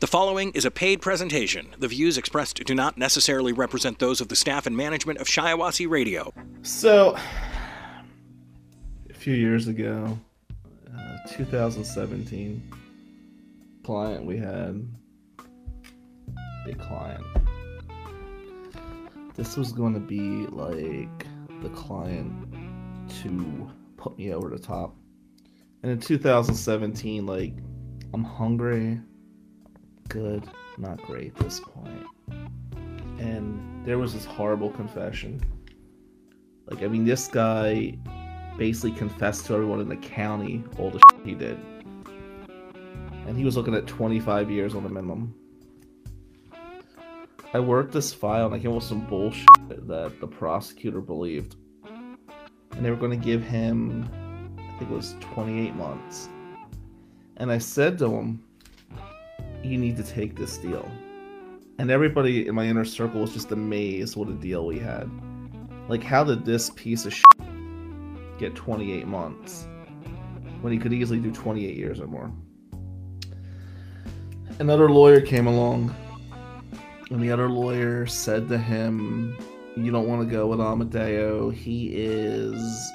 [0.00, 1.74] The following is a paid presentation.
[1.76, 5.90] The views expressed do not necessarily represent those of the staff and management of Shiawassee
[5.90, 6.32] Radio.
[6.62, 7.16] So,
[9.10, 10.16] a few years ago,
[10.96, 12.62] uh, 2017,
[13.82, 14.86] client we had,
[16.64, 17.24] big client.
[19.34, 21.26] This was going to be like
[21.60, 22.32] the client
[23.22, 24.94] to put me over the top.
[25.82, 27.54] And in 2017, like,
[28.14, 29.00] I'm hungry,
[30.08, 30.44] good,
[30.76, 32.06] not great at this point.
[33.18, 35.42] And there was this horrible confession.
[36.66, 37.96] Like, I mean, this guy
[38.56, 41.58] basically confessed to everyone in the county all the shit he did.
[43.26, 45.34] And he was looking at 25 years on the minimum.
[47.54, 51.56] I worked this file and I came up with some bullshit that the prosecutor believed.
[51.86, 54.08] And they were going to give him,
[54.58, 56.28] I think it was 28 months.
[57.38, 58.44] And I said to him,
[59.62, 60.90] You need to take this deal.
[61.78, 65.08] And everybody in my inner circle was just amazed what a deal we had.
[65.88, 67.24] Like, how did this piece of shit
[68.38, 69.66] get 28 months
[70.60, 72.32] when he could easily do 28 years or more?
[74.58, 75.94] Another lawyer came along,
[77.10, 79.36] and the other lawyer said to him,
[79.76, 81.50] You don't want to go with Amadeo.
[81.50, 82.92] He is.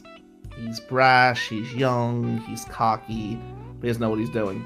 [0.57, 3.39] He's brash, he's young, he's cocky,
[3.75, 4.65] but he doesn't know what he's doing.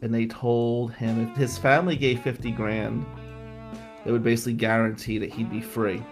[0.00, 3.04] And they told him if his family gave 50 grand,
[4.04, 6.02] they would basically guarantee that he'd be free.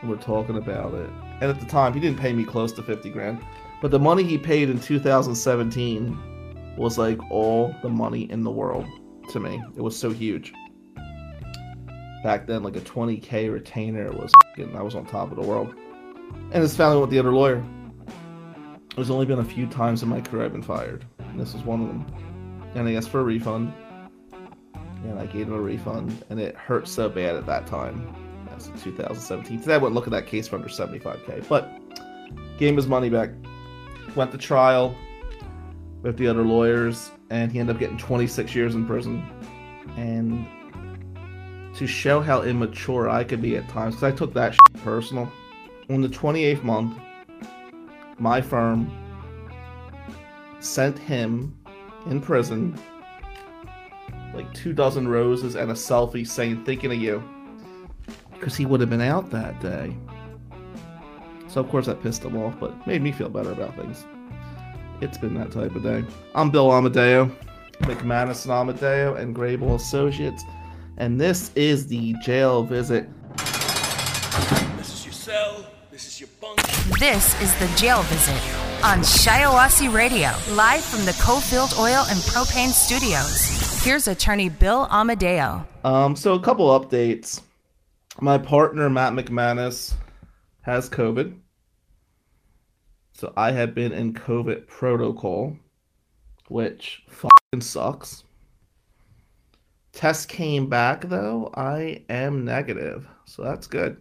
[0.00, 1.08] And we're talking about it.
[1.40, 3.44] And at the time, he didn't pay me close to 50 grand.
[3.80, 8.86] But the money he paid in 2017 was like all the money in the world
[9.30, 9.62] to me.
[9.76, 10.52] It was so huge.
[12.22, 15.74] Back then, like a 20k retainer was f***ing, I was on top of the world.
[16.52, 17.64] And his family went the other lawyer.
[18.94, 21.06] There's only been a few times in my career I've been fired.
[21.18, 22.29] And this was one of them.
[22.74, 23.72] And I asked for a refund.
[25.04, 26.24] And I gave him a refund.
[26.30, 28.14] And it hurt so bad at that time.
[28.48, 29.60] That's in 2017.
[29.60, 31.48] Today I wouldn't look at that case for under 75k.
[31.48, 31.70] But
[32.58, 33.30] gave his money back.
[34.14, 34.94] Went to trial
[36.02, 37.10] with the other lawyers.
[37.30, 39.24] And he ended up getting 26 years in prison.
[39.96, 40.46] And
[41.76, 45.30] to show how immature I could be at times, because I took that personal.
[45.88, 46.98] On the 28th month,
[48.18, 48.90] my firm
[50.60, 51.56] sent him
[52.06, 52.78] in prison
[54.34, 57.22] like two dozen roses and a selfie saying, thinking of you.
[58.32, 59.96] Because he would have been out that day.
[61.48, 64.04] So, of course, that pissed him off, but made me feel better about things.
[65.00, 66.04] It's been that type of day.
[66.34, 67.26] I'm Bill Amadeo,
[67.80, 70.44] McManus and Amadeo, and Grable Associates,
[70.96, 73.08] and this is the jail visit.
[74.76, 75.66] This is your cell.
[75.90, 76.60] This is your bunk.
[76.98, 82.70] This is the jail visit on Shiawassee Radio, live from the Cofield Oil and Propane
[82.70, 83.82] Studios.
[83.84, 85.66] Here's attorney Bill Amadeo.
[85.84, 87.42] Um, so a couple updates.
[88.22, 89.92] My partner Matt McManus
[90.62, 91.34] has COVID.
[93.12, 95.56] So I have been in COVID protocol,
[96.48, 98.24] which fucking sucks.
[99.92, 101.50] Test came back though.
[101.54, 104.00] I am negative, so that's good.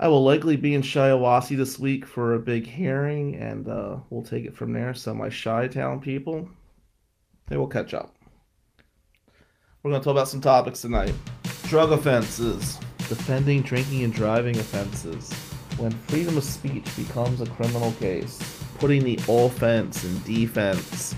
[0.00, 4.24] I will likely be in Shiawassee this week for a big hearing, and uh, we'll
[4.24, 4.92] take it from there.
[4.92, 6.48] So my Chi Town people,
[7.46, 8.16] they will catch up.
[9.82, 11.14] We're going to talk about some topics tonight.
[11.64, 12.76] Drug offenses,
[13.08, 15.32] defending drinking and driving offenses,
[15.76, 21.14] when freedom of speech becomes a criminal case, putting the offense and defense,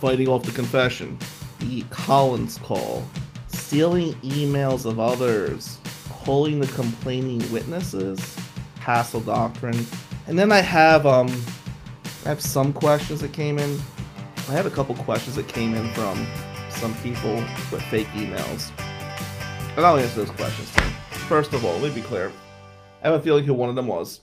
[0.00, 1.16] fighting off the confession,
[1.60, 3.04] the Collins call,
[3.48, 5.79] stealing emails of others,
[6.24, 8.36] pulling the complaining witnesses,
[8.80, 9.86] hassle doctrine,
[10.26, 11.28] and then I have um
[12.24, 13.78] I have some questions that came in.
[14.48, 16.26] I have a couple questions that came in from
[16.70, 17.34] some people
[17.70, 18.70] with fake emails.
[19.76, 20.84] And I'll answer those questions too.
[21.28, 22.32] First of all, let me be clear.
[23.02, 24.20] I have a feeling who one of them was.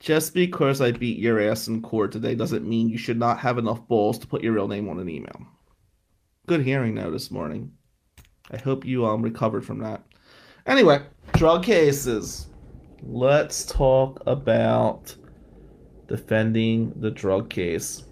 [0.00, 3.56] Just because I beat your ass in court today doesn't mean you should not have
[3.56, 5.46] enough balls to put your real name on an email.
[6.46, 7.72] Good hearing though this morning.
[8.50, 10.02] I hope you um recovered from that.
[10.66, 10.98] Anyway,
[11.34, 12.46] drug cases.
[13.02, 15.14] Let's talk about
[16.08, 18.04] defending the drug case.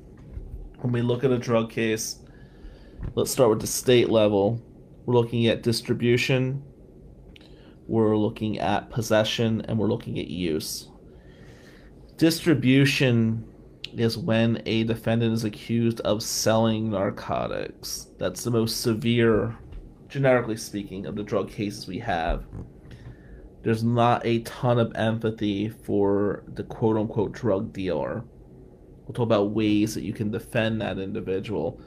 [0.81, 2.19] When we look at a drug case,
[3.15, 4.61] let's start with the state level.
[5.07, 6.63] We're looking at distribution,
[7.89, 10.89] we're looking at possession, and we're looking at use.
[12.19, 13.45] Distribution
[13.97, 18.09] is when a defendant is accused of selling narcotics.
[18.19, 19.57] That's the most severe,
[20.13, 22.45] generically speaking, of the drug cases we have.
[23.63, 28.23] There's not a ton of empathy for the quote unquote drug dealer.
[29.07, 31.81] We'll talk about ways that you can defend that individual.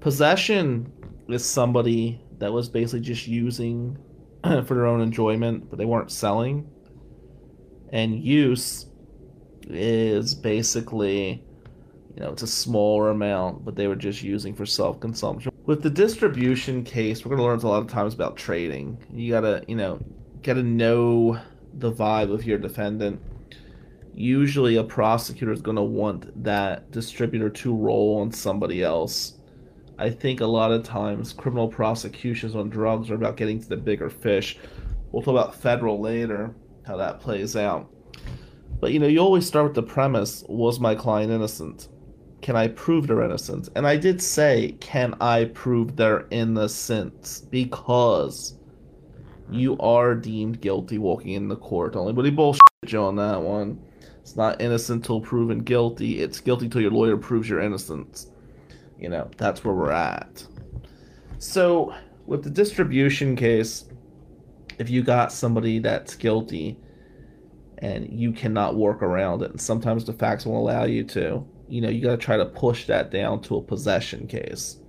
[0.00, 0.92] Possession
[1.28, 3.96] is somebody that was basically just using
[4.42, 6.68] for their own enjoyment, but they weren't selling.
[7.92, 8.86] And use
[9.68, 11.42] is basically,
[12.14, 15.49] you know, it's a smaller amount, but they were just using for self consumption.
[15.70, 18.98] With the distribution case, we're going to learn a lot of times about trading.
[19.14, 20.00] You got to, you know,
[20.42, 21.38] got to know
[21.74, 23.22] the vibe of your defendant.
[24.12, 29.34] Usually, a prosecutor is going to want that distributor to roll on somebody else.
[29.96, 33.76] I think a lot of times criminal prosecutions on drugs are about getting to the
[33.76, 34.58] bigger fish.
[35.12, 36.52] We'll talk about federal later,
[36.84, 37.88] how that plays out.
[38.80, 41.86] But you know, you always start with the premise was my client innocent?
[42.42, 43.68] Can I prove their innocence?
[43.76, 47.40] And I did say, can I prove their innocence?
[47.50, 48.54] Because
[49.50, 51.96] you are deemed guilty walking in the court.
[51.96, 53.80] Only but he bullshit you on that one.
[54.20, 56.20] It's not innocent till proven guilty.
[56.20, 58.30] It's guilty till your lawyer proves your innocence.
[58.98, 60.46] You know, that's where we're at.
[61.38, 61.94] So,
[62.26, 63.86] with the distribution case,
[64.78, 66.78] if you got somebody that's guilty
[67.78, 71.80] and you cannot work around it, and sometimes the facts won't allow you to, you
[71.80, 74.80] know, you got to try to push that down to a possession case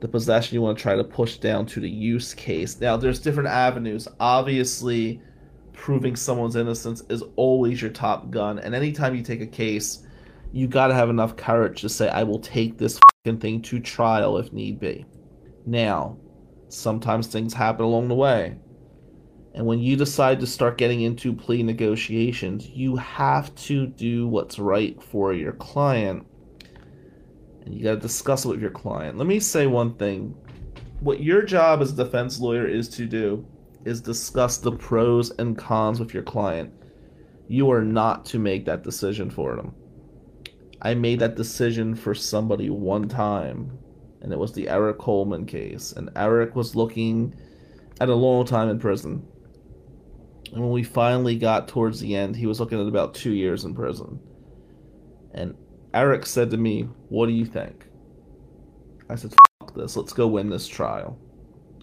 [0.00, 2.80] the possession you want to try to push down to the use case.
[2.80, 4.08] Now, there's different avenues.
[4.18, 5.20] Obviously,
[5.72, 10.06] proving someone's innocence is always your top gun, and anytime you take a case,
[10.52, 14.38] you got to have enough courage to say, I will take this thing to trial
[14.38, 15.04] if need be.
[15.66, 16.16] Now,
[16.68, 18.56] sometimes things happen along the way.
[19.52, 24.58] And when you decide to start getting into plea negotiations, you have to do what's
[24.58, 26.26] right for your client
[27.64, 29.18] and you got to discuss it with your client.
[29.18, 30.34] Let me say one thing.
[31.00, 33.46] What your job as a defense lawyer is to do
[33.84, 36.72] is discuss the pros and cons with your client.
[37.48, 39.74] You are not to make that decision for them.
[40.82, 43.78] I made that decision for somebody one time,
[44.20, 45.92] and it was the Eric Coleman case.
[45.92, 47.34] And Eric was looking
[48.00, 49.26] at a long time in prison.
[50.52, 53.64] And when we finally got towards the end, he was looking at about two years
[53.64, 54.18] in prison.
[55.32, 55.56] And
[55.94, 57.86] Eric said to me, What do you think?
[59.08, 61.18] I said, Fuck this, let's go win this trial.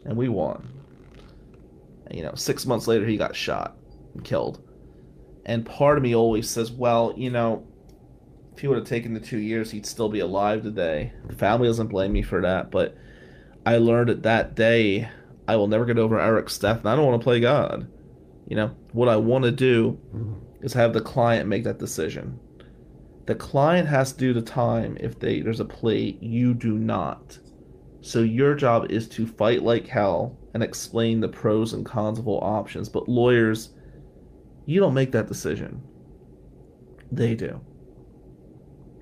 [0.06, 0.68] And we won.
[2.08, 3.78] And, you know, six months later, he got shot
[4.14, 4.62] and killed.
[5.46, 7.66] And part of me always says, Well, you know,
[8.54, 11.14] if he would have taken the two years, he'd still be alive today.
[11.28, 12.98] The family doesn't blame me for that, but
[13.66, 15.10] I learned that that day
[15.48, 17.88] I will never get over Eric's death, and I don't want to play God.
[18.48, 20.00] You know, what I want to do
[20.62, 22.40] is have the client make that decision.
[23.26, 27.38] The client has to do the time if they there's a plea, you do not.
[28.00, 32.28] So your job is to fight like hell and explain the pros and cons of
[32.28, 32.88] all options.
[32.88, 33.72] But lawyers,
[34.66, 35.82] you don't make that decision.
[37.12, 37.60] They do.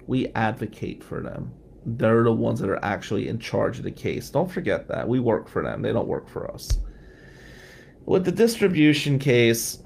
[0.08, 1.54] We advocate for them.
[1.86, 4.32] They're the ones that are actually in charge of the case.
[4.32, 5.08] Don't forget that.
[5.08, 5.84] We work for them.
[5.84, 6.80] They don't work for us.
[8.06, 9.80] With the distribution case,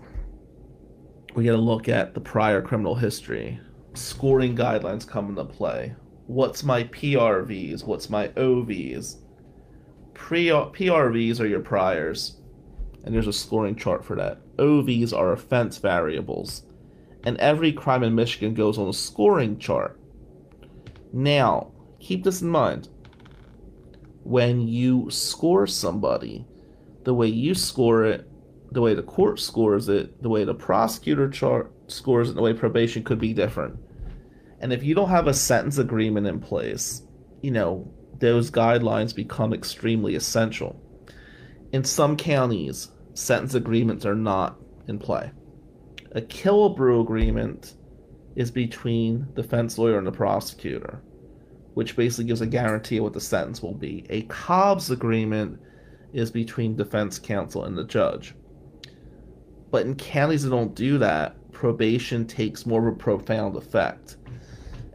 [1.36, 3.62] we get to look at the prior criminal history
[3.94, 5.96] scoring guidelines come into play.
[6.28, 7.86] What's my PRVs?
[7.86, 9.18] What's my OVs?
[10.14, 12.42] Pre- PRVs are your priors,
[13.04, 14.40] and there's a scoring chart for that.
[14.58, 16.64] OVs are offense variables,
[17.24, 19.98] and every crime in Michigan goes on a scoring chart.
[21.14, 22.90] Now, keep this in mind.
[24.24, 26.46] When you score somebody,
[27.10, 28.30] the way you score it,
[28.72, 32.54] the way the court scores it, the way the prosecutor chart scores it, the way
[32.54, 33.76] probation could be different.
[34.60, 37.02] And if you don't have a sentence agreement in place,
[37.42, 40.80] you know, those guidelines become extremely essential.
[41.72, 45.32] In some counties, sentence agreements are not in play.
[46.12, 47.74] A Killebrew agreement
[48.36, 51.02] is between the defense lawyer and the prosecutor,
[51.74, 54.06] which basically gives a guarantee of what the sentence will be.
[54.12, 55.60] A Cobbs agreement
[56.14, 58.36] is between defense counsel and the judge.
[59.72, 64.18] But in counties that don't do that, probation takes more of a profound effect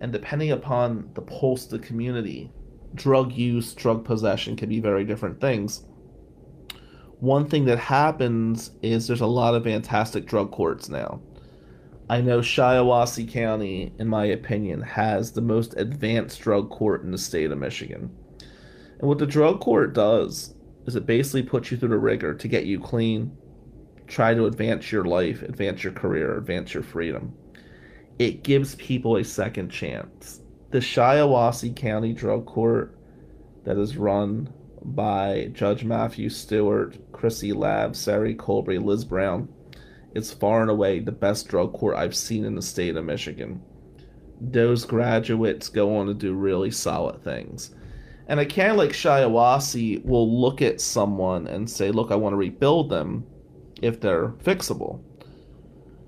[0.04, 2.52] and depending upon the pulse of the community,
[2.94, 5.86] drug use, drug possession can be very different things.
[7.20, 11.20] One thing that happens is there's a lot of fantastic drug courts now.
[12.10, 17.16] I know Shiawassee County, in my opinion, has the most advanced drug court in the
[17.16, 18.14] state of Michigan.
[18.98, 20.53] And what the drug court does
[20.86, 23.36] is it basically puts you through the rigor to get you clean,
[24.06, 27.34] try to advance your life, advance your career, advance your freedom
[28.18, 30.40] it gives people a second chance.
[30.70, 32.96] The Shiawassee County Drug Court
[33.64, 39.48] that is run by Judge Matthew Stewart, Chrissy Lab, Sari Colbury, Liz Brown
[40.14, 43.62] is far and away the best drug court I've seen in the state of Michigan.
[44.40, 47.74] Those graduates go on to do really solid things.
[48.26, 52.38] And a county like Shiawassee will look at someone and say, look, I want to
[52.38, 53.26] rebuild them
[53.82, 55.02] if they're fixable.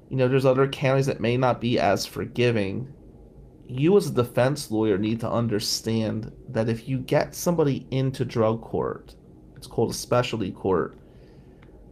[0.08, 2.92] You know, there's other counties that may not be as forgiving.
[3.68, 8.62] You, as a defense lawyer, need to understand that if you get somebody into drug
[8.62, 9.14] court,
[9.56, 10.96] it's called a specialty court,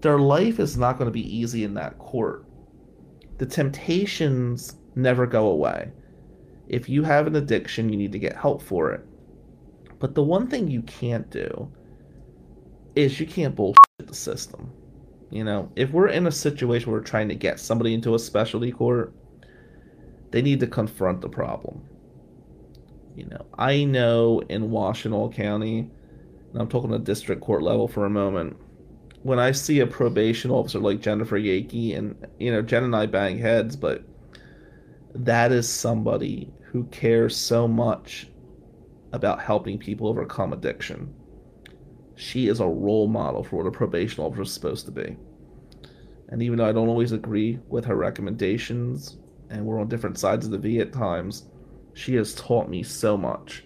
[0.01, 2.47] their life is not going to be easy in that court.
[3.39, 5.91] The temptations never go away.
[6.69, 9.05] If you have an addiction, you need to get help for it.
[10.05, 11.73] But the one thing you can't do
[12.95, 14.71] is you can't bullshit the system.
[15.31, 18.19] You know, if we're in a situation where we're trying to get somebody into a
[18.19, 19.15] specialty court,
[20.31, 21.81] they need to confront the problem.
[23.17, 25.91] You know, I know in Washtenaw County,
[26.53, 28.59] and I'm talking the district court level for a moment,
[29.23, 33.07] when I see a probation officer like Jennifer Yakey, and you know, Jen and I
[33.07, 34.05] bang heads, but
[35.15, 38.29] that is somebody who cares so much
[39.15, 41.15] about helping people overcome addiction
[42.17, 45.17] she is a role model for what a probation officer is supposed to be.
[46.29, 49.19] And even though I don't always agree with her recommendations,
[49.51, 51.47] and we're on different sides of the V at times,
[51.93, 53.65] she has taught me so much.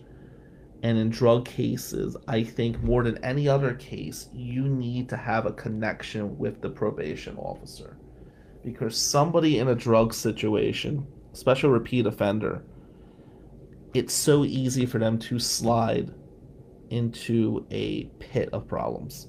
[0.83, 5.47] And in drug cases, I think more than any other case, you need to have
[5.47, 7.97] a connection with the probation officer.
[8.65, 12.63] Because somebody in a drug situation, especially a repeat offender,
[13.99, 16.15] it's so easy for them to slide
[16.91, 19.29] into a pit of problems.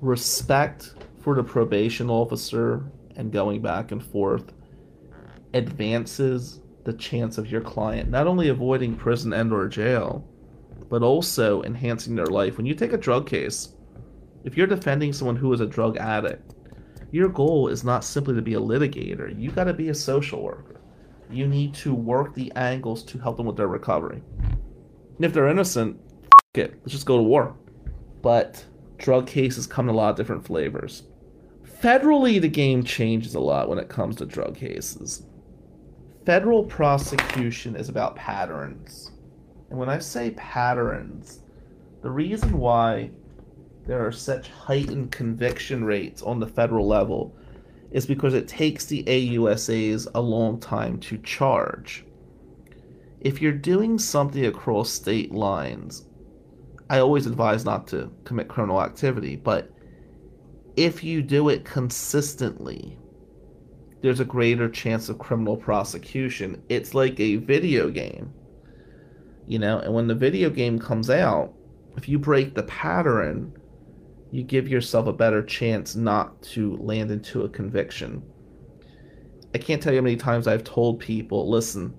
[0.00, 4.52] Respect for the probation officer and going back and forth
[5.52, 10.28] advances the chance of your client not only avoiding prison and or jail
[10.90, 12.56] but also enhancing their life.
[12.56, 13.74] When you take a drug case
[14.44, 16.54] if you're defending someone who is a drug addict
[17.12, 19.38] your goal is not simply to be a litigator.
[19.38, 20.80] You got to be a social worker
[21.30, 24.22] you need to work the angles to help them with their recovery
[25.16, 26.00] and if they're innocent,
[26.54, 27.56] it, let's just go to war.
[28.22, 28.64] But
[28.98, 31.04] drug cases come in a lot of different flavors.
[31.80, 35.26] Federally, the game changes a lot when it comes to drug cases.
[36.24, 39.12] Federal prosecution is about patterns.
[39.70, 41.40] And when I say patterns,
[42.02, 43.10] the reason why
[43.86, 47.36] there are such heightened conviction rates on the federal level
[47.94, 52.04] is because it takes the AUSAs a long time to charge
[53.24, 56.04] if you're doing something across state lines,
[56.90, 59.72] I always advise not to commit criminal activity, but
[60.76, 62.98] if you do it consistently,
[64.02, 66.62] there's a greater chance of criminal prosecution.
[66.68, 68.30] It's like a video game,
[69.46, 71.54] you know, and when the video game comes out,
[71.96, 73.56] if you break the pattern,
[74.34, 78.20] you give yourself a better chance not to land into a conviction.
[79.54, 81.94] I can't tell you how many times I've told people, listen,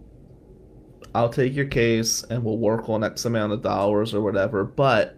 [1.14, 5.18] I'll take your case and we'll work on X amount of dollars or whatever, but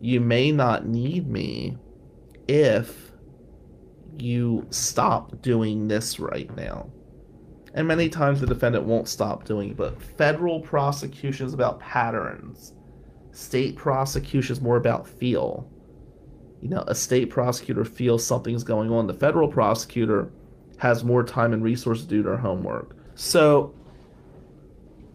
[0.00, 1.76] you may not need me
[2.46, 3.10] if
[4.16, 6.88] you stop doing this right now.
[7.74, 12.74] And many times the defendant won't stop doing it, but federal prosecution is about patterns.
[13.32, 15.68] State prosecution is more about feel.
[16.60, 19.06] You know, a state prosecutor feels something's going on.
[19.06, 20.30] The federal prosecutor
[20.78, 22.96] has more time and resources to do their homework.
[23.14, 23.74] So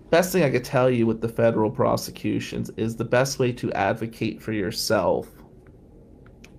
[0.09, 3.71] best thing I could tell you with the federal prosecutions is the best way to
[3.73, 5.29] advocate for yourself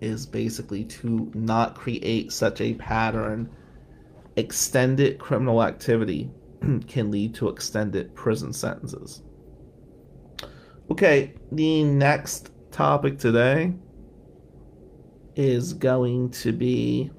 [0.00, 3.48] is basically to not create such a pattern.
[4.36, 6.30] Extended criminal activity
[6.88, 9.22] can lead to extended prison sentences.
[10.90, 13.72] Okay, the next topic today
[15.36, 17.10] is going to be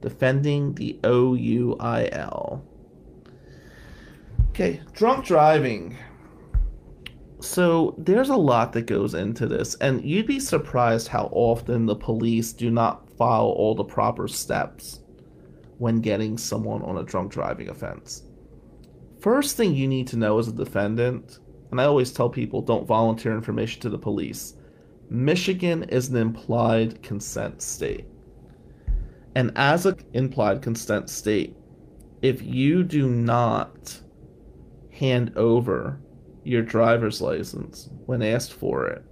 [0.00, 2.62] defending the OUIL.
[4.50, 5.96] Okay, drunk driving.
[7.40, 11.94] So there's a lot that goes into this, and you'd be surprised how often the
[11.94, 15.00] police do not follow all the proper steps
[15.78, 18.24] when getting someone on a drunk driving offense.
[19.20, 21.38] First thing you need to know as a defendant,
[21.70, 24.54] and I always tell people don't volunteer information to the police.
[25.10, 28.04] Michigan is an implied consent state.
[29.34, 31.56] And as an implied consent state,
[32.20, 34.00] if you do not
[34.90, 36.00] hand over
[36.44, 39.04] your driver's license when asked for it,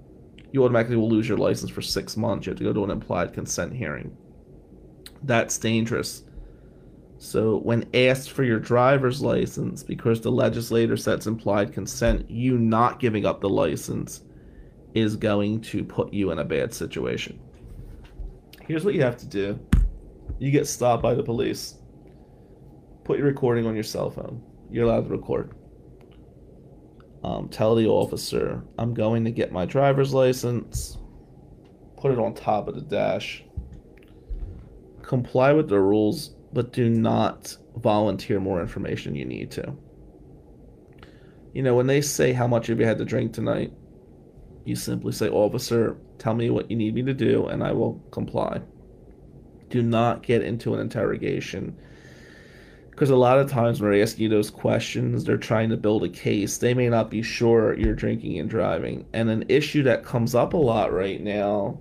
[0.53, 2.47] you automatically will lose your license for six months.
[2.47, 4.17] You have to go to an implied consent hearing.
[5.23, 6.25] That's dangerous.
[7.19, 13.01] So, when asked for your driver's license, because the legislator sets implied consent, you not
[13.01, 14.23] giving up the license
[14.97, 17.39] is going to put you in a bad situation.
[18.63, 19.59] Here's what you have to do
[20.39, 21.77] you get stopped by the police.
[23.05, 24.43] Put your recording on your cell phone.
[24.71, 25.55] You're allowed to record
[27.27, 30.99] um, tell the officer, I'm going to get my driver's license,
[31.97, 33.43] put it on top of the dash,
[35.03, 39.77] comply with the rules, but do not volunteer more information you need to.
[41.53, 43.73] You know, when they say, How much have you had to drink tonight?
[44.67, 47.95] You simply say, Officer, tell me what you need me to do, and I will
[48.11, 48.61] comply.
[49.71, 51.77] Do not get into an interrogation.
[52.91, 56.03] Because a lot of times when they're asking you those questions, they're trying to build
[56.03, 56.59] a case.
[56.59, 59.07] They may not be sure you're drinking and driving.
[59.13, 61.79] And an issue that comes up a lot right now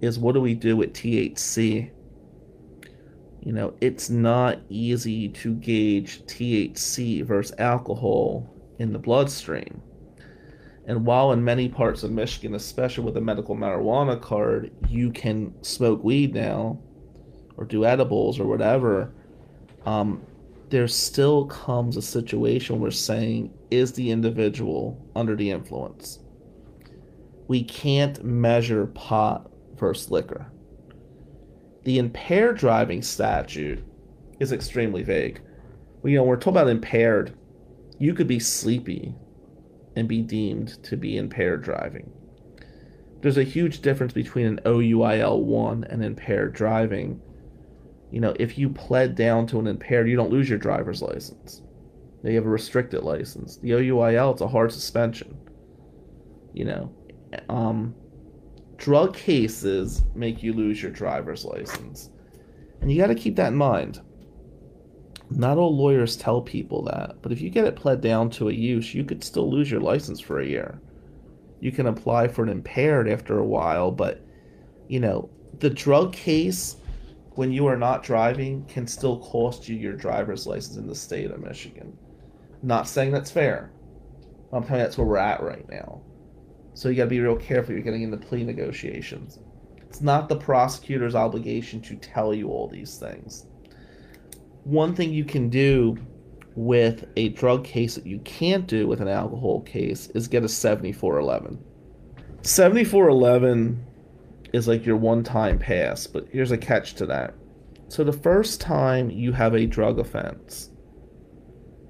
[0.00, 1.90] is what do we do with THC?
[3.40, 9.82] You know, it's not easy to gauge THC versus alcohol in the bloodstream.
[10.86, 15.54] And while in many parts of Michigan, especially with a medical marijuana card, you can
[15.62, 16.78] smoke weed now
[17.56, 19.12] or do edibles or whatever,
[19.86, 20.22] um,
[20.68, 26.18] there still comes a situation where saying, is the individual under the influence?
[27.48, 30.50] We can't measure pot versus liquor.
[31.84, 33.84] The impaired driving statute
[34.40, 35.40] is extremely vague.
[36.02, 37.36] You know, we're talking about impaired.
[37.98, 39.14] You could be sleepy
[39.96, 42.10] and be deemed to be impaired driving.
[43.20, 47.20] There's a huge difference between an OUIL 1 and impaired driving.
[48.10, 51.62] You know, if you pled down to an impaired, you don't lose your driver's license.
[52.22, 53.56] You have a restricted license.
[53.58, 55.36] The OUIL, it's a hard suspension.
[56.52, 56.94] You know,
[57.48, 57.94] um,
[58.76, 62.10] drug cases make you lose your driver's license.
[62.80, 64.00] And you got to keep that in mind.
[65.36, 68.52] Not all lawyers tell people that, but if you get it pled down to a
[68.52, 70.80] use, you could still lose your license for a year.
[71.58, 74.24] You can apply for an impaired after a while, but
[74.86, 76.76] you know, the drug case
[77.32, 81.32] when you are not driving can still cost you your driver's license in the state
[81.32, 81.98] of Michigan.
[82.62, 83.72] Not saying that's fair.
[84.52, 86.00] I'm telling you that's where we're at right now.
[86.74, 87.74] So you got to be real careful.
[87.74, 89.40] You're getting into plea negotiations.
[89.78, 93.46] It's not the prosecutor's obligation to tell you all these things
[94.64, 95.96] one thing you can do
[96.56, 100.48] with a drug case that you can't do with an alcohol case is get a
[100.48, 101.62] 7411.
[102.42, 103.84] 7411
[104.52, 107.34] is like your one time pass, but here's a catch to that.
[107.88, 110.70] So the first time you have a drug offense,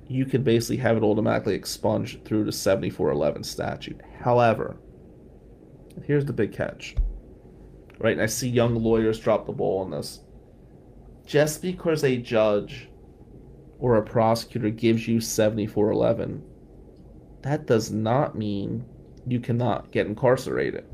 [0.09, 4.01] you can basically have it automatically expunged through the 7411 statute.
[4.19, 4.77] However,
[6.05, 6.97] here's the big catch.
[7.99, 10.21] Right, and I see young lawyers drop the ball on this
[11.25, 12.89] just because a judge
[13.79, 16.43] or a prosecutor gives you 7411,
[17.43, 18.85] that does not mean
[19.27, 20.85] you cannot get incarcerated.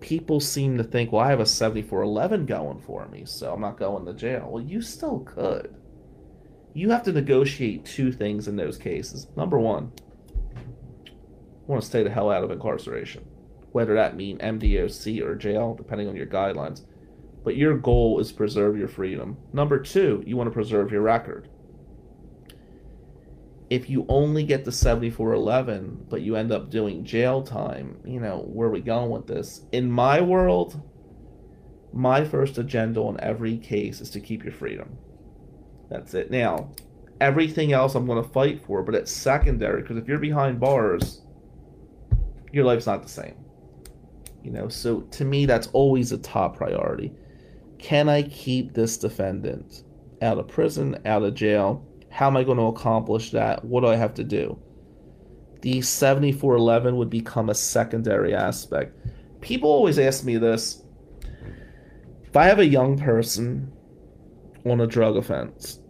[0.00, 3.78] People seem to think, well, I have a 7411 going for me, so I'm not
[3.78, 4.48] going to jail.
[4.50, 5.74] Well, you still could.
[6.74, 9.26] You have to negotiate two things in those cases.
[9.36, 9.92] Number one,
[11.66, 13.24] want to stay the hell out of incarceration,
[13.72, 16.82] whether that mean MDOC or jail, depending on your guidelines
[17.48, 19.34] but your goal is preserve your freedom.
[19.54, 21.48] Number two, you want to preserve your record.
[23.70, 28.40] If you only get the 7411, but you end up doing jail time, you know,
[28.40, 29.62] where are we going with this?
[29.72, 30.78] In my world,
[31.90, 34.98] my first agenda on every case is to keep your freedom.
[35.88, 36.30] That's it.
[36.30, 36.72] Now,
[37.18, 41.22] everything else I'm going to fight for, but it's secondary because if you're behind bars,
[42.52, 43.36] your life's not the same.
[44.44, 47.14] You know, so to me, that's always a top priority.
[47.78, 49.84] Can I keep this defendant
[50.20, 51.86] out of prison, out of jail?
[52.10, 53.64] How am I going to accomplish that?
[53.64, 54.58] What do I have to do?
[55.60, 58.96] The 7411 would become a secondary aspect.
[59.40, 60.82] People always ask me this.
[62.24, 63.72] If I have a young person
[64.64, 65.80] on a drug offense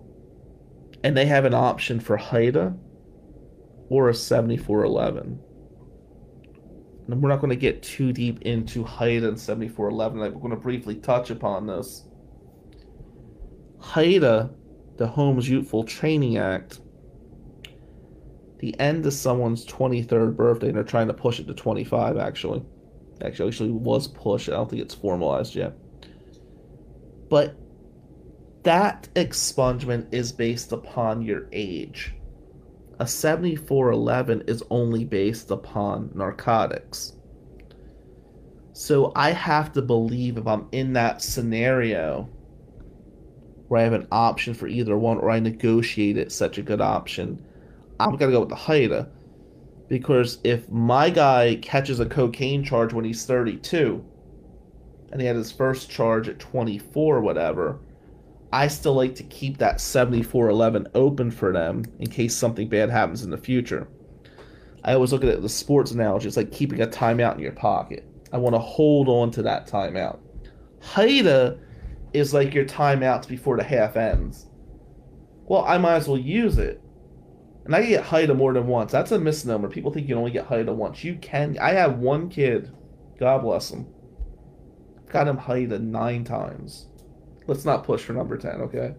[1.02, 2.76] and they have an option for HYTA
[3.88, 5.40] or a 7411,
[7.08, 10.18] and we're not going to get too deep into HYTA and 7411.
[10.34, 12.04] We're going to briefly touch upon this.
[13.80, 14.50] HYTA,
[14.96, 16.80] the Holmes Youthful Training Act,
[18.58, 22.62] the end of someone's 23rd birthday, and they're trying to push it to 25, actually.
[23.24, 24.48] Actually, actually was pushed.
[24.48, 25.74] I don't think it's formalized yet.
[27.30, 27.56] But
[28.64, 32.12] that expungement is based upon your age
[33.00, 37.14] a 7411 is only based upon narcotics.
[38.72, 42.28] So I have to believe if I'm in that scenario
[43.68, 47.44] where I have an option for either one or I negotiated such a good option,
[48.00, 49.08] I'm going to go with the HYTA.
[49.88, 54.04] Because if my guy catches a cocaine charge when he's 32
[55.12, 57.78] and he had his first charge at 24 whatever,
[58.52, 63.22] I still like to keep that 7411 open for them in case something bad happens
[63.22, 63.88] in the future.
[64.84, 66.28] I always look at it the sports analogy.
[66.28, 68.08] It's like keeping a timeout in your pocket.
[68.32, 70.18] I want to hold on to that timeout.
[70.80, 71.58] HYTA
[72.12, 74.46] is like your timeouts before the half ends.
[75.46, 76.80] Well, I might as well use it.
[77.64, 78.92] And I get HYTA more than once.
[78.92, 79.68] That's a misnomer.
[79.68, 81.04] People think you only get HYTA once.
[81.04, 81.58] You can.
[81.58, 82.72] I have one kid.
[83.18, 83.86] God bless him.
[85.10, 86.86] Got him HYTA nine times.
[87.48, 88.94] Let's not push for number 10, okay?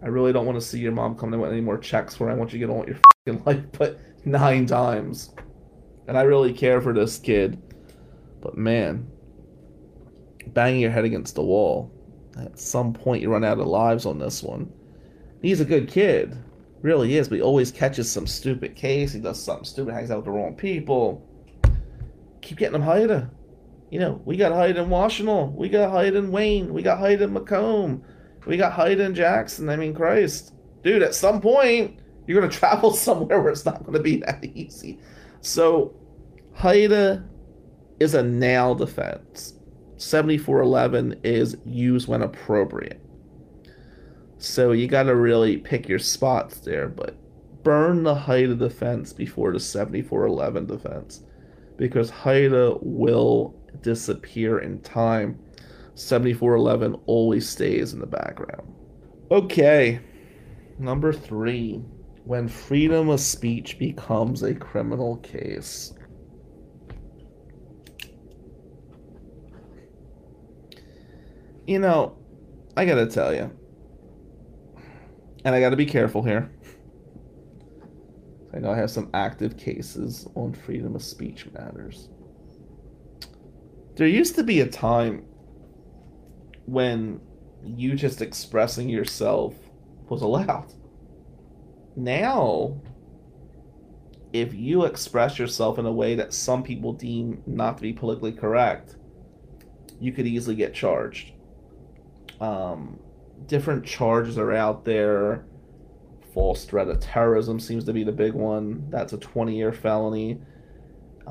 [0.00, 2.30] I really don't want to see your mom come in with any more checks where
[2.30, 5.34] I want you to get on with your fucking life, but nine times.
[6.06, 7.60] And I really care for this kid.
[8.40, 9.08] But man,
[10.48, 11.92] banging your head against the wall.
[12.38, 14.72] At some point, you run out of lives on this one.
[15.42, 16.38] He's a good kid,
[16.80, 19.12] really is, but he always catches some stupid case.
[19.12, 21.28] He does something stupid, hangs out with the wrong people.
[22.40, 23.28] Keep getting him HYTA.
[23.92, 25.52] You know, we got HYTA in Washtenaw.
[25.52, 26.72] We got HYTA in Wayne.
[26.72, 28.02] We got HYTA in Macomb.
[28.46, 29.68] We got HYTA in Jackson.
[29.68, 30.54] I mean, Christ.
[30.82, 34.16] Dude, at some point, you're going to travel somewhere where it's not going to be
[34.20, 34.98] that easy.
[35.42, 35.94] So,
[36.56, 37.22] HYTA
[38.00, 39.58] is a nail defense.
[39.98, 43.04] 7411 is used when appropriate.
[44.38, 47.14] So you got to really pick your spots there, but
[47.62, 51.20] burn the HYTA defense before the 7411 defense
[51.76, 55.38] because HYTA will disappear in time.
[55.94, 58.72] 7411 always stays in the background.
[59.30, 60.00] Okay,
[60.78, 61.82] number three
[62.24, 65.92] when freedom of speech becomes a criminal case.
[71.66, 72.16] You know,
[72.76, 73.50] I gotta tell you,
[75.44, 76.52] and I gotta be careful here.
[78.54, 82.10] I know I have some active cases on freedom of speech matters.
[83.96, 85.24] There used to be a time
[86.66, 87.20] when
[87.64, 89.54] you just expressing yourself
[90.08, 90.72] was allowed.
[91.94, 92.80] Now,
[94.32, 98.32] if you express yourself in a way that some people deem not to be politically
[98.32, 98.96] correct,
[100.00, 101.32] you could easily get charged.
[102.40, 102.98] Um,
[103.46, 105.44] different charges are out there.
[106.32, 108.86] False threat of terrorism seems to be the big one.
[108.88, 110.40] That's a 20 year felony.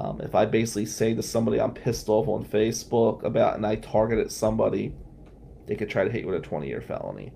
[0.01, 3.75] Um, if I basically say to somebody I'm pissed off on Facebook about and I
[3.75, 4.93] targeted somebody,
[5.67, 7.31] they could try to hit you with a 20 year felony.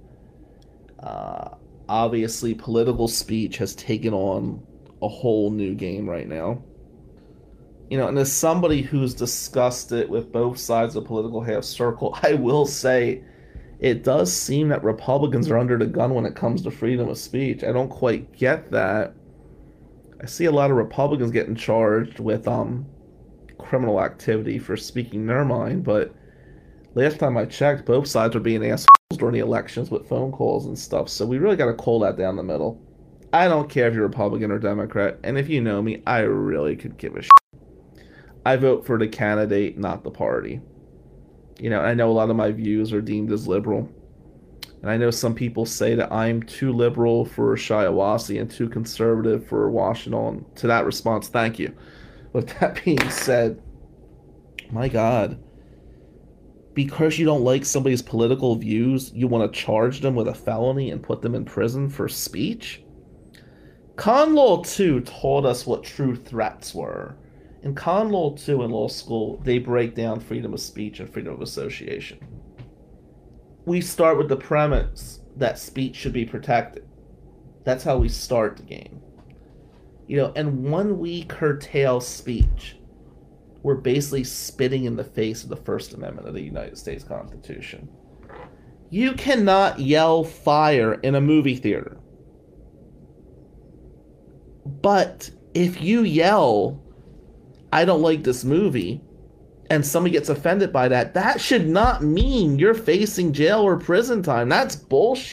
[1.00, 1.50] Uh,
[1.88, 4.66] obviously, political speech has taken on
[5.04, 6.64] a whole new game right now.
[7.92, 11.64] You know, and as somebody who's discussed it with both sides of the political half
[11.64, 13.24] circle, I will say
[13.80, 17.18] it does seem that Republicans are under the gun when it comes to freedom of
[17.20, 17.64] speech.
[17.64, 19.14] I don't quite get that.
[20.22, 22.86] I see a lot of Republicans getting charged with um
[23.58, 26.14] criminal activity for speaking their mind, but
[26.94, 30.66] last time I checked, both sides were being assholes during the elections with phone calls
[30.66, 31.10] and stuff.
[31.10, 32.82] So we really got to call that down the middle.
[33.34, 36.76] I don't care if you're Republican or Democrat, and if you know me, I really
[36.76, 37.32] could give a shit.
[38.46, 40.62] I vote for the candidate, not the party.
[41.60, 43.90] You know, I know a lot of my views are deemed as liberal.
[44.86, 49.48] And I know some people say that I'm too liberal for Shiawassee and too conservative
[49.48, 50.54] for Washtenaw.
[50.58, 51.76] To that response, thank you.
[52.34, 53.64] With that being said,
[54.70, 55.44] my God,
[56.76, 60.92] because you don't like somebody's political views, you want to charge them with a felony
[60.92, 62.84] and put them in prison for speech?
[63.96, 67.18] Con Law 2 taught us what true threats were.
[67.64, 71.34] In Con Law 2 in law school, they break down freedom of speech and freedom
[71.34, 72.20] of association.
[73.66, 76.88] We start with the premise that speech should be protected.
[77.64, 79.02] That's how we start the game.
[80.08, 82.78] You know, and when we curtail speech,
[83.64, 87.90] we're basically spitting in the face of the First Amendment of the United States Constitution.
[88.92, 91.98] You cannot yell fire in a movie theater.
[94.66, 96.84] But if you yell,
[97.74, 99.02] I don't like this movie,
[99.70, 104.22] and somebody gets offended by that, that should not mean you're facing jail or prison
[104.22, 104.50] time.
[104.50, 105.32] That's bullshit.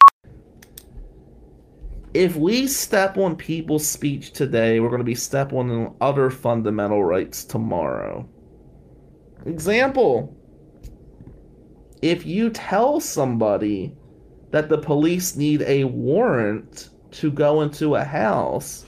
[2.13, 7.03] If we step on people's speech today, we're going to be stepping on other fundamental
[7.03, 8.27] rights tomorrow.
[9.45, 10.35] Example
[12.01, 13.95] If you tell somebody
[14.51, 18.85] that the police need a warrant to go into a house,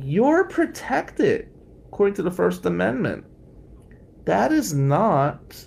[0.00, 1.48] you're protected
[1.86, 3.24] according to the First Amendment.
[4.24, 5.66] That is not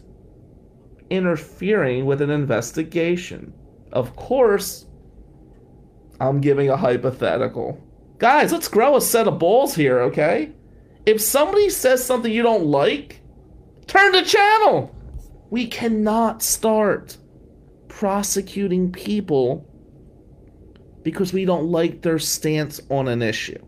[1.10, 3.54] interfering with an investigation.
[3.92, 4.86] Of course,
[6.20, 7.82] I'm giving a hypothetical.
[8.18, 10.52] Guys, let's grow a set of balls here, okay?
[11.06, 13.22] If somebody says something you don't like,
[13.88, 14.96] turn the channel.
[15.50, 17.18] We cannot start
[17.90, 19.70] prosecuting people
[21.04, 23.64] because we don't like their stance on an issue.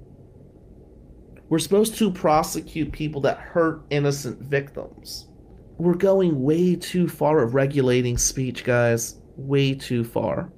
[1.50, 5.30] We're supposed to prosecute people that hurt innocent victims.
[5.78, 9.22] We're going way too far of regulating speech, guys.
[9.38, 10.52] Way too far.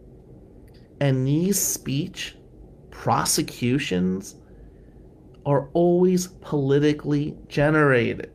[0.99, 2.35] And these speech
[2.89, 4.35] prosecutions
[5.45, 8.31] are always politically generated.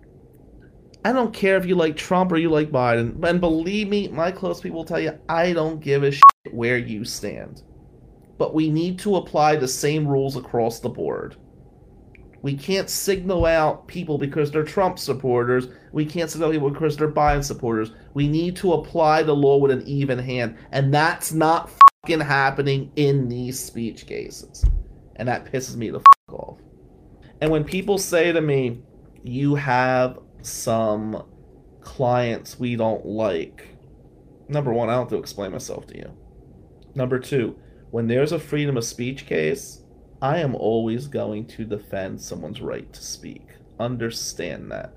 [1.05, 4.31] I don't care if you like Trump or you like Biden, and believe me, my
[4.31, 7.63] close people will tell you I don't give a shit where you stand.
[8.39, 11.37] But we need to apply the same rules across the board.
[12.45, 15.69] We can't signal out people because they're Trump supporters.
[15.93, 17.93] We can't signal out people because they're Biden supporters.
[18.13, 21.71] We need to apply the law with an even hand, and that's not
[22.03, 24.63] fucking happening in these speech cases.
[25.17, 26.59] And that pisses me the fuck off.
[27.41, 28.83] And when people say to me,
[29.23, 31.25] you have some
[31.81, 33.75] clients we don't like,
[34.51, 36.13] number one, I don't have to explain myself to you.
[36.95, 37.59] Number two,
[37.91, 39.84] when there's a freedom of speech case,
[40.23, 43.47] I am always going to defend someone's right to speak.
[43.79, 44.95] Understand that.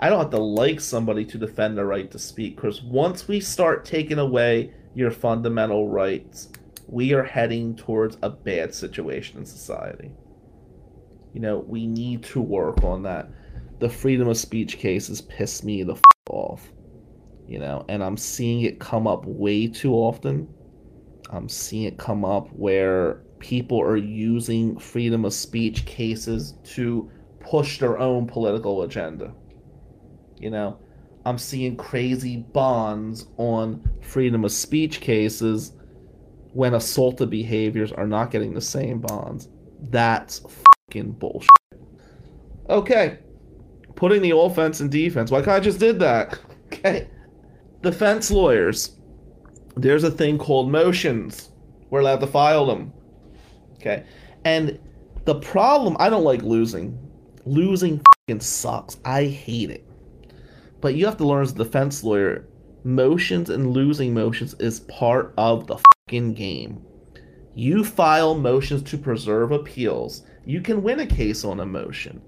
[0.00, 3.40] I don't have to like somebody to defend their right to speak because once we
[3.40, 6.48] start taking away your fundamental rights,
[6.88, 10.10] we are heading towards a bad situation in society.
[11.34, 13.28] You know, we need to work on that.
[13.80, 16.70] The freedom of speech cases piss me the f- off.
[17.48, 20.48] You know, and I'm seeing it come up way too often.
[21.30, 27.80] I'm seeing it come up where people are using freedom of speech cases to push
[27.80, 29.34] their own political agenda.
[30.38, 30.78] You know,
[31.26, 35.72] I'm seeing crazy bonds on freedom of speech cases
[36.52, 39.48] when assaultive behaviors are not getting the same bonds.
[39.90, 40.40] That's
[40.88, 41.50] fucking bullshit.
[42.70, 43.18] Okay.
[43.96, 45.32] Putting the offense and defense.
[45.32, 46.38] Like I just did that.
[46.72, 47.10] Okay.
[47.82, 48.96] Defense lawyers.
[49.76, 51.50] There's a thing called motions.
[51.90, 52.94] We're allowed to file them.
[53.82, 54.04] Okay.
[54.44, 54.78] And
[55.24, 56.96] the problem, I don't like losing.
[57.44, 58.98] Losing fucking sucks.
[59.04, 59.84] I hate it.
[60.80, 62.48] But you have to learn as a defense lawyer,
[62.84, 66.80] motions and losing motions is part of the fucking game.
[67.54, 70.22] You file motions to preserve appeals.
[70.46, 72.22] You can win a case on a motion.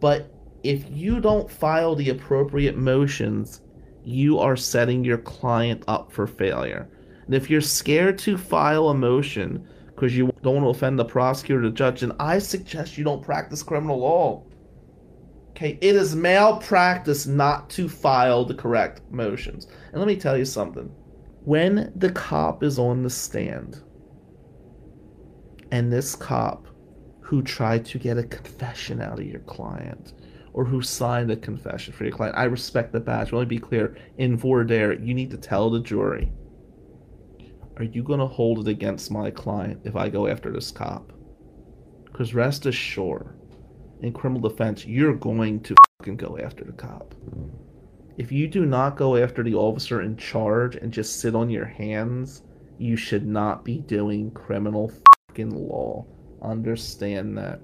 [0.00, 3.62] But if you don't file the appropriate motions,
[4.04, 6.88] you are setting your client up for failure.
[7.26, 11.04] And if you're scared to file a motion because you don't want to offend the
[11.04, 14.44] prosecutor or the judge, then I suggest you don't practice criminal law.
[15.50, 19.66] Okay, it is malpractice not to file the correct motions.
[19.90, 20.88] And let me tell you something.
[21.44, 23.82] When the cop is on the stand,
[25.72, 26.68] and this cop
[27.20, 30.14] who tried to get a confession out of your client
[30.52, 33.32] or who signed a confession for your client, I respect the badge.
[33.32, 33.96] Let me be clear.
[34.18, 36.30] In voir dire, you need to tell the jury
[37.78, 41.12] are you going to hold it against my client if I go after this cop?
[42.04, 43.38] Because rest assured,
[44.00, 47.14] in criminal defense, you're going to fucking go after the cop.
[48.16, 51.66] If you do not go after the officer in charge and just sit on your
[51.66, 52.42] hands,
[52.78, 54.92] you should not be doing criminal
[55.28, 56.04] fucking law.
[56.42, 57.60] Understand that.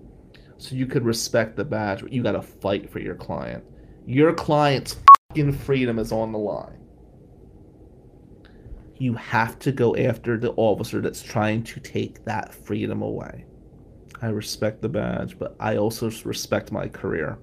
[0.58, 3.64] So you could respect the badge, but you gotta fight for your client.
[4.06, 4.96] Your client's
[5.30, 6.83] fucking freedom is on the line.
[9.04, 13.44] You have to go after the officer that's trying to take that freedom away.
[14.22, 17.38] I respect the badge, but I also respect my career.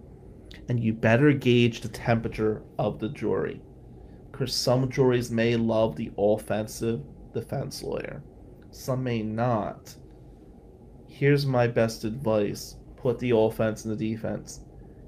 [0.69, 3.61] And you better gauge the temperature of the jury.
[4.31, 8.23] Because some juries may love the offensive defense lawyer,
[8.71, 9.95] some may not.
[11.07, 14.61] Here's my best advice put the offense in the defense.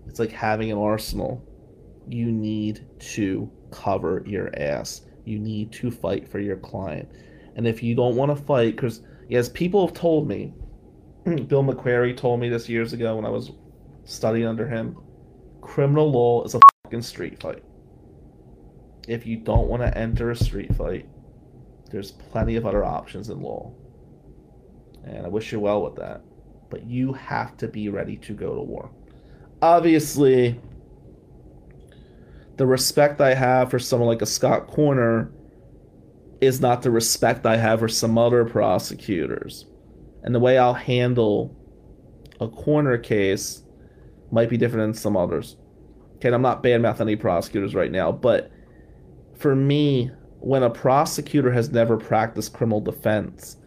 [0.06, 1.44] It's like having an arsenal.
[2.08, 2.86] You need
[3.16, 5.02] to cover your ass.
[5.26, 7.10] You need to fight for your client.
[7.56, 10.54] And if you don't want to fight, because, yes, people have told me,
[11.24, 13.52] Bill McQuarrie told me this years ago when I was
[14.06, 14.98] studying under him.
[15.62, 17.64] Criminal law is a fucking street fight.
[19.08, 21.08] If you don't want to enter a street fight,
[21.92, 23.74] there's plenty of other options in law.
[25.06, 26.22] And I wish you well with that.
[26.70, 28.90] But you have to be ready to go to war.
[29.62, 30.60] Obviously,
[32.58, 35.32] the respect I have for someone like a Scott Koerner
[36.42, 39.66] is not the respect I have for some other prosecutors
[40.24, 41.56] and the way I'll handle
[42.39, 43.63] a Koerner case
[44.32, 45.58] might be different than some others.
[46.16, 48.50] Okay, and I'm not bad mouthing any prosecutors right now, but
[49.36, 53.58] for me, when a prosecutor has never practiced criminal defense,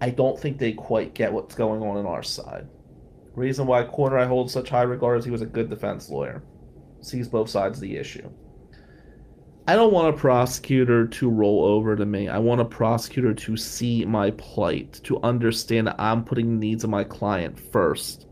[0.00, 2.66] I don't think they quite get what's going on in our side.
[3.34, 6.42] Reason why Corner I hold such high regard is he was a good defense lawyer,
[7.02, 8.30] sees both sides of the issue.
[9.68, 12.28] I don't want a prosecutor to roll over to me.
[12.28, 16.82] I want a prosecutor to see my plight, to understand that I'm putting the needs
[16.82, 18.26] of my client first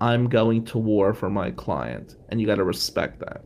[0.00, 3.42] I'm going to war for my client, and you got to respect that.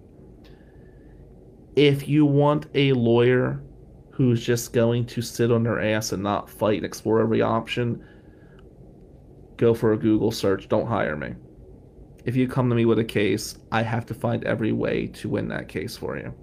[1.76, 3.62] If you want a lawyer
[4.12, 8.04] who's just going to sit on their ass and not fight and explore every option,
[9.56, 10.68] go for a Google search.
[10.68, 11.34] Don't hire me.
[12.24, 15.28] If you come to me with a case, I have to find every way to
[15.28, 16.34] win that case for you.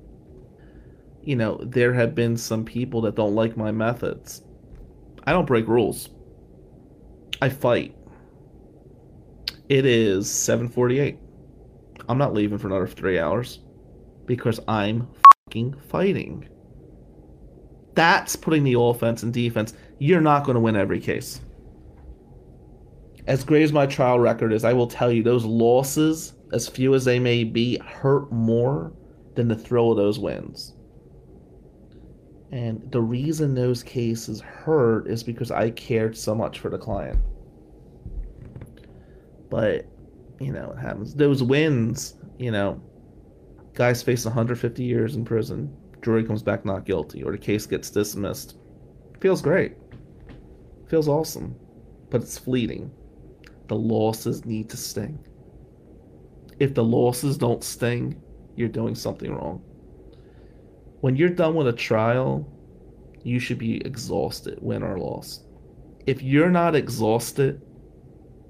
[1.22, 4.42] You know, there have been some people that don't like my methods.
[5.26, 6.10] I don't break rules.
[7.42, 7.96] I fight.
[9.70, 11.18] It is 7:48.
[12.10, 13.60] I'm not leaving for another 3 hours
[14.26, 15.08] because I'm
[15.46, 16.48] fucking fighting.
[17.94, 19.74] That's putting the offense and defense.
[20.00, 21.42] You're not going to win every case.
[23.28, 26.96] As great as my trial record is, I will tell you those losses, as few
[26.96, 28.94] as they may be, hurt more
[29.36, 30.74] than the thrill of those wins.
[32.52, 37.20] And the reason those cases hurt is because I cared so much for the client.
[39.50, 39.86] But,
[40.40, 41.14] you know, it happens.
[41.14, 42.82] Those wins, you know,
[43.74, 47.90] guys face 150 years in prison, jury comes back not guilty, or the case gets
[47.90, 48.58] dismissed.
[49.20, 49.74] Feels great.
[50.88, 51.54] Feels awesome.
[52.10, 52.90] But it's fleeting.
[53.68, 55.20] The losses need to sting.
[56.60, 58.22] If the losses don't sting,
[58.56, 59.62] you're doing something wrong.
[61.02, 62.52] When you're done with a trial,
[63.24, 65.44] you should be exhausted, win or loss.
[66.06, 67.62] If you're not exhausted,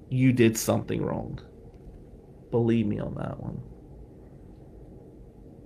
[0.10, 1.40] you did something wrong.
[2.52, 3.62] Believe me on that one.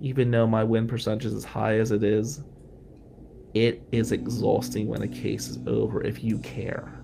[0.00, 2.42] Even though my win percentage is as high as it is,
[3.54, 7.01] it is exhausting when a case is over if you care.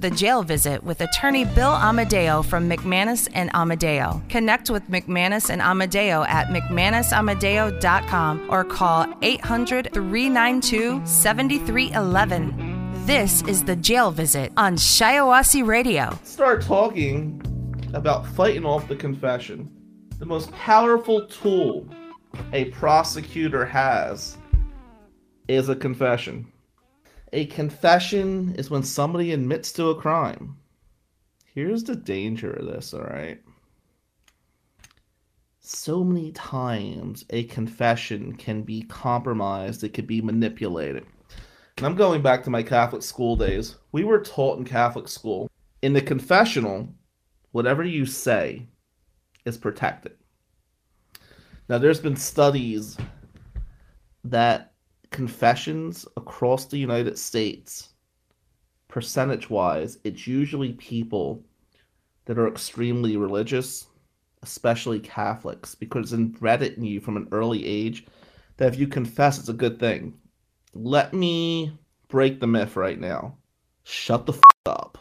[0.00, 4.22] The jail visit with attorney Bill Amadeo from McManus and Amadeo.
[4.30, 13.04] Connect with McManus and Amadeo at McManusAmadeo.com or call 800 392 7311.
[13.04, 16.18] This is the jail visit on Shiawassee Radio.
[16.24, 17.42] Start talking
[17.92, 19.70] about fighting off the confession.
[20.18, 21.86] The most powerful tool
[22.54, 24.38] a prosecutor has
[25.46, 26.50] is a confession.
[27.32, 30.56] A confession is when somebody admits to a crime.
[31.54, 33.40] Here's the danger of this, all right?
[35.60, 41.04] So many times a confession can be compromised, it could be manipulated.
[41.76, 43.76] And I'm going back to my Catholic school days.
[43.92, 45.48] We were taught in Catholic school
[45.82, 46.92] in the confessional,
[47.52, 48.66] whatever you say
[49.44, 50.12] is protected.
[51.68, 52.96] Now, there's been studies
[54.24, 54.69] that
[55.10, 57.90] confessions across the United States,
[58.88, 61.44] percentage wise, it's usually people
[62.24, 63.86] that are extremely religious,
[64.42, 68.06] especially Catholics, because it's embedded in you from an early age
[68.56, 70.14] that if you confess, it's a good thing.
[70.74, 71.76] Let me
[72.08, 73.36] break the myth right now.
[73.84, 74.98] Shut the f- up.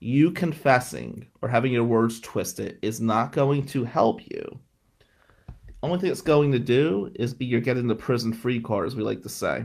[0.00, 4.60] You confessing or having your words twisted is not going to help you
[5.82, 8.96] only thing it's going to do is be you're getting the prison free card, as
[8.96, 9.64] we like to say.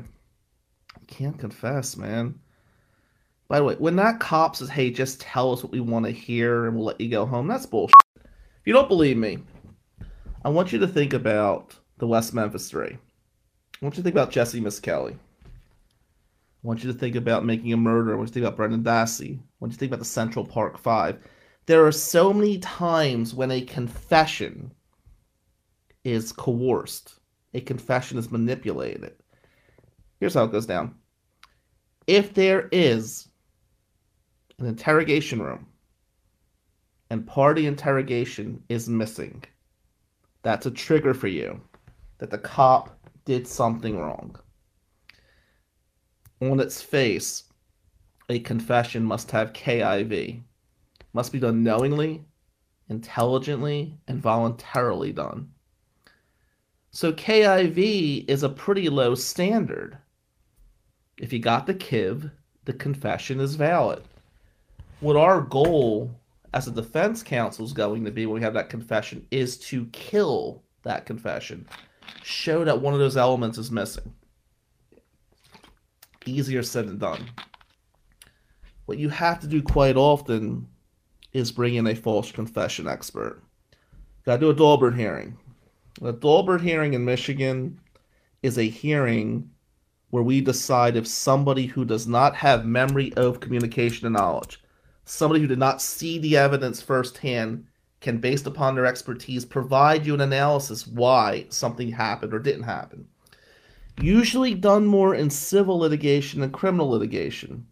[1.02, 2.40] You can't confess, man.
[3.48, 6.12] By the way, when that cop says, hey, just tell us what we want to
[6.12, 7.94] hear and we'll let you go home, that's bullshit.
[8.16, 9.40] If you don't believe me,
[10.44, 12.98] I want you to think about the West Memphis Three.
[12.98, 15.14] I want you to think about Jessie Misskelley.
[15.14, 18.14] I want you to think about making a murder.
[18.14, 19.38] I want you to think about Brendan Dassey.
[19.38, 21.20] I want you to think about the Central Park Five.
[21.68, 24.72] There are so many times when a confession
[26.06, 27.20] is coerced,
[27.54, 29.16] a confession is manipulated.
[30.20, 30.96] Here's how it goes down.
[32.08, 33.28] If there is
[34.60, 35.68] an interrogation room
[37.10, 39.44] and party interrogation is missing,
[40.44, 41.60] that's a trigger for you
[42.20, 44.36] that the cop did something wrong.
[46.42, 47.46] On its face,
[48.30, 50.44] a confession must have KIV.
[51.14, 52.26] Must be done knowingly,
[52.90, 55.50] intelligently, and voluntarily done.
[56.96, 59.98] So KIV is a pretty low standard.
[61.18, 62.32] If you got the KIV,
[62.64, 64.02] the confession is valid.
[65.02, 66.18] What our goal
[66.54, 69.88] as a defense counsel is going to be when we have that confession is to
[69.88, 71.68] kill that confession.
[72.24, 74.14] Show that one of those elements is missing.
[76.26, 77.30] Easier said than done.
[78.86, 80.66] What you have to do quite often
[81.34, 83.44] is bring in a false confession expert.
[84.26, 85.38] Got to do a Daubert hearing.
[86.02, 87.80] The Daubert hearing in Michigan
[88.44, 89.50] is a hearing
[90.10, 94.62] where we decide if somebody who does not have memory of communication and knowledge,
[95.06, 97.66] somebody who did not see the evidence firsthand,
[98.02, 103.08] can, based upon their expertise, provide you an analysis why something happened or didn't happen.
[104.02, 107.66] Usually done more in civil litigation than criminal litigation.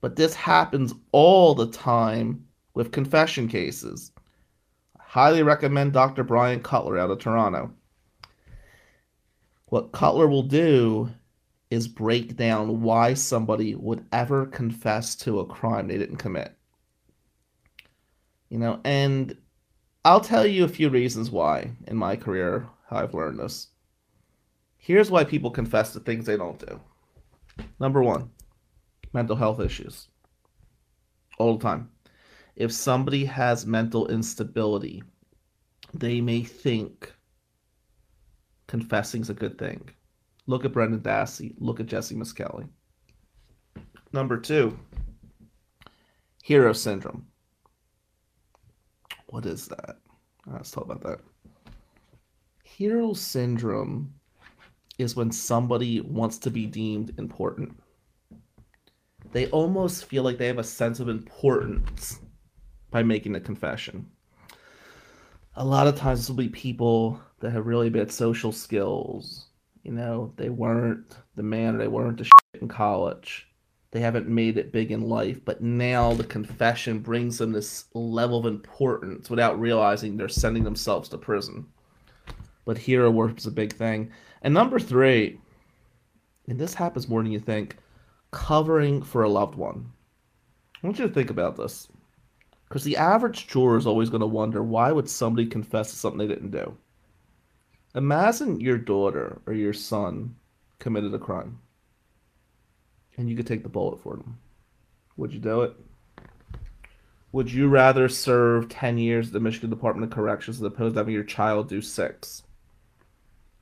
[0.00, 4.10] But this happens all the time with confession cases.
[5.12, 6.24] Highly recommend Dr.
[6.24, 7.70] Brian Cutler out of Toronto.
[9.66, 11.10] What Cutler will do
[11.70, 16.56] is break down why somebody would ever confess to a crime they didn't commit.
[18.48, 19.36] You know, and
[20.02, 23.66] I'll tell you a few reasons why in my career I've learned this.
[24.78, 26.80] Here's why people confess to things they don't do.
[27.78, 28.30] Number one,
[29.12, 30.08] mental health issues.
[31.38, 31.91] All the time.
[32.56, 35.02] If somebody has mental instability,
[35.94, 37.12] they may think
[38.66, 39.88] confessing is a good thing.
[40.46, 41.54] Look at Brendan Dassey.
[41.58, 42.66] Look at Jessie Misskelley.
[44.12, 44.78] Number two,
[46.42, 47.26] hero syndrome.
[49.26, 49.96] What is that?
[50.46, 51.20] Let's talk about that.
[52.64, 54.12] Hero syndrome
[54.98, 57.78] is when somebody wants to be deemed important.
[59.32, 62.20] They almost feel like they have a sense of importance
[62.92, 64.06] by making a confession.
[65.56, 69.46] A lot of times, this will be people that have really bad social skills.
[69.82, 73.48] You know, they weren't the man or they weren't the shit in college.
[73.90, 78.38] They haven't made it big in life, but now the confession brings them this level
[78.38, 81.66] of importance without realizing they're sending themselves to prison.
[82.64, 84.10] But hero work is a big thing.
[84.42, 85.38] And number three,
[86.48, 87.76] and this happens more than you think,
[88.30, 89.92] covering for a loved one.
[90.82, 91.88] I want you to think about this.
[92.72, 96.18] Because the average juror is always going to wonder why would somebody confess to something
[96.18, 96.74] they didn't do?
[97.94, 100.36] Imagine your daughter or your son
[100.78, 101.58] committed a crime
[103.18, 104.38] and you could take the bullet for them.
[105.18, 105.76] Would you do it?
[107.32, 111.00] Would you rather serve 10 years at the Michigan Department of Corrections as opposed to
[111.00, 112.42] having your child do six?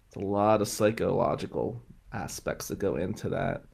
[0.07, 1.83] It's a lot of psychological
[2.13, 3.65] aspects that go into that.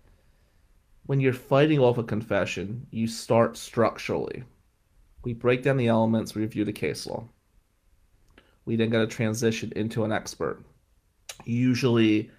[1.04, 4.42] When you're fighting off a confession, you start structurally.
[5.26, 7.28] We break down the elements, we review the case law.
[8.64, 10.64] We then got to transition into an expert.
[11.44, 12.30] Usually,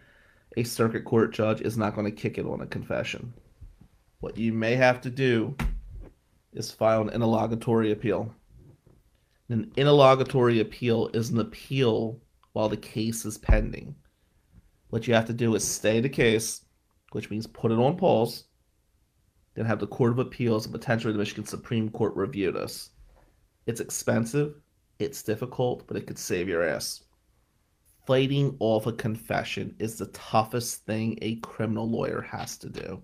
[0.55, 3.33] a circuit court judge is not going to kick it on a confession.
[4.21, 5.53] What you may have to do
[6.53, 8.33] is file an interlocutory appeal.
[9.49, 12.21] An interlocutory appeal is an appeal
[12.53, 13.97] while the case is pending.
[14.91, 16.63] What you have to do is stay the case,
[17.11, 18.45] which means put it on pause,
[19.57, 22.91] then have the Court of Appeals and potentially the Michigan Supreme Court review this.
[23.65, 24.55] It's expensive,
[24.99, 27.03] it's difficult, but it could save your ass
[28.07, 33.03] fighting off a confession is the toughest thing a criminal lawyer has to do.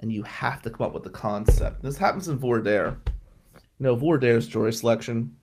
[0.00, 1.82] And you have to come up with the concept.
[1.82, 2.98] This happens in voir dire.
[3.54, 5.36] You know, voir dire's jury selection.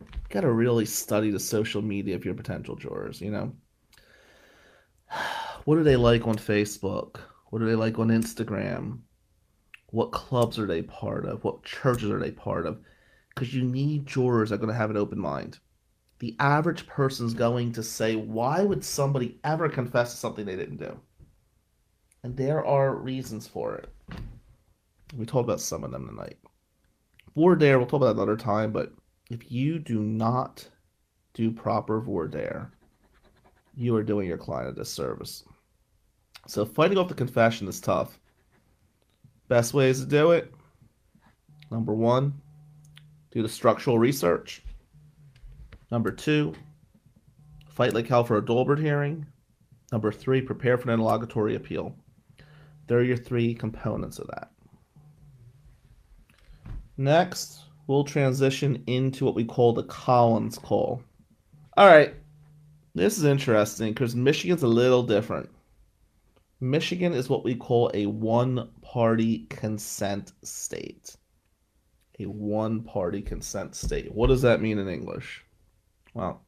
[0.00, 3.52] You gotta really study the social media of your potential jurors, you know?
[5.64, 7.16] What do they like on Facebook?
[7.50, 9.00] What do they like on Instagram?
[9.90, 11.44] What clubs are they part of?
[11.44, 12.80] What churches are they part of?
[13.28, 15.58] Because you need jurors that are going to have an open mind
[16.18, 20.78] the average person's going to say, why would somebody ever confess to something they didn't
[20.78, 20.98] do?
[22.22, 23.92] And there are reasons for it.
[25.14, 26.38] We talked about some of them tonight.
[27.34, 28.92] Voir dire, we'll talk about that another time, but
[29.30, 30.66] if you do not
[31.34, 32.72] do proper voir dire,
[33.74, 35.44] you are doing your client a disservice.
[36.46, 38.18] So fighting off the confession is tough.
[39.48, 40.52] Best ways to do it
[41.70, 42.32] number one,
[43.30, 44.62] do the structural research.
[45.90, 46.54] Number two,
[47.68, 49.26] fight like hell for a Daubert hearing.
[49.92, 51.94] Number three, prepare for an interlocutory appeal.
[52.86, 54.50] There are your three components of that.
[56.96, 61.02] Next, we'll transition into what we call the Collins call.
[61.76, 62.14] All right,
[62.94, 65.50] this is interesting because Michigan's a little different.
[66.60, 71.16] Michigan is what we call a one party consent state.
[72.18, 74.12] A one party consent state.
[74.12, 75.44] What does that mean in English?
[76.14, 76.42] Well,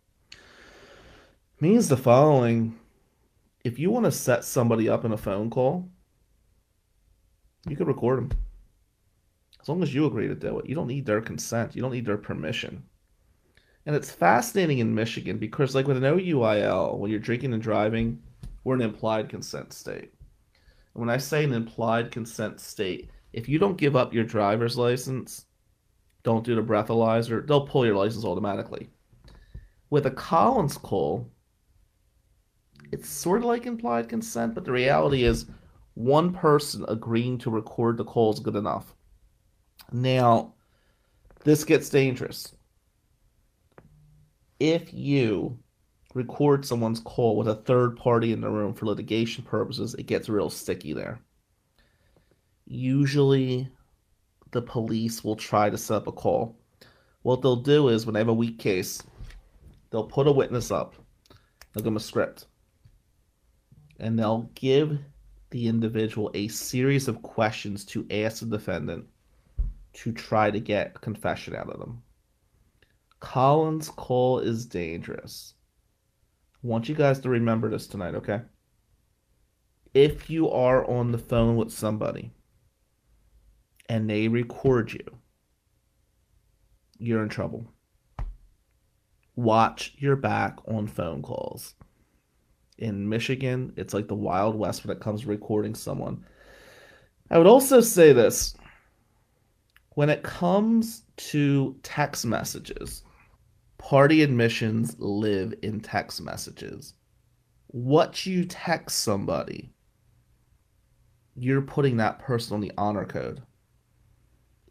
[1.60, 2.78] means the following.
[3.64, 5.90] If you want to set somebody up in a phone call,
[7.68, 8.38] you can record them.
[9.60, 10.66] As long as you agree to do it.
[10.66, 11.76] You don't need their consent.
[11.76, 12.84] You don't need their permission.
[13.84, 18.22] And it's fascinating in Michigan because, like with an OUIL, when you're drinking and driving,
[18.68, 20.12] we're an implied consent state.
[20.92, 24.76] And when I say an implied consent state, if you don't give up your driver's
[24.76, 25.46] license,
[26.22, 28.90] don't do the breathalyzer, they'll pull your license automatically.
[29.88, 31.30] With a Collins call,
[32.92, 35.46] it's sort of like implied consent, but the reality is
[35.94, 38.94] one person agreeing to record the call is good enough.
[39.92, 40.52] Now,
[41.42, 42.54] this gets dangerous.
[44.60, 45.58] If you
[46.14, 50.28] record someone's call with a third party in the room for litigation purposes, it gets
[50.28, 51.20] real sticky there.
[52.66, 53.68] Usually,
[54.50, 56.58] the police will try to set up a call.
[57.22, 59.02] What they'll do is when they have a weak case,
[59.90, 60.94] they'll put a witness up,
[61.72, 62.46] they'll give them a script,
[63.98, 64.98] and they'll give
[65.50, 69.06] the individual a series of questions to ask the defendant
[69.94, 72.02] to try to get confession out of them.
[73.20, 75.54] Collins call is dangerous.
[76.62, 78.40] Want you guys to remember this tonight, okay?
[79.94, 82.32] If you are on the phone with somebody
[83.88, 85.04] and they record you,
[86.98, 87.72] you're in trouble.
[89.36, 91.74] Watch your back on phone calls.
[92.76, 96.24] In Michigan, it's like the Wild West when it comes to recording someone.
[97.30, 98.56] I would also say this
[99.90, 103.02] when it comes to text messages,
[103.78, 106.94] party admissions live in text messages.
[107.68, 109.72] What you text somebody,
[111.34, 113.42] you're putting that person on the honor code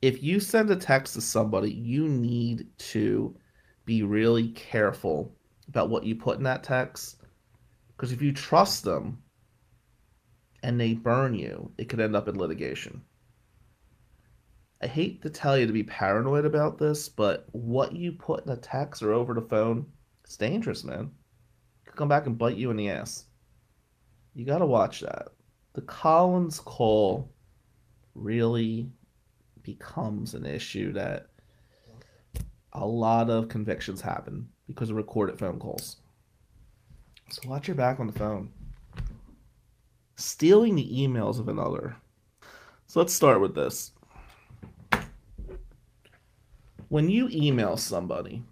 [0.01, 3.35] if you send a text to somebody, you need to
[3.85, 5.35] be really careful
[5.67, 7.17] about what you put in that text.
[7.95, 9.21] Because if you trust them
[10.63, 13.01] and they burn you, it could end up in litigation.
[14.81, 18.51] I hate to tell you to be paranoid about this, but what you put in
[18.51, 19.87] a text or over the phone,
[20.23, 21.11] it's dangerous, man.
[21.85, 23.25] Could come back and bite you in the ass.
[24.35, 25.29] You got to watch that.
[25.73, 27.31] The Collins call
[28.13, 28.91] really
[29.63, 31.27] becomes an issue that
[32.73, 35.97] a lot of convictions happen because of recorded phone calls.
[37.29, 38.51] So watch your back on the phone.
[40.15, 41.95] Stealing the emails of another.
[42.85, 43.91] So let's start with this.
[46.89, 48.43] When you email somebody,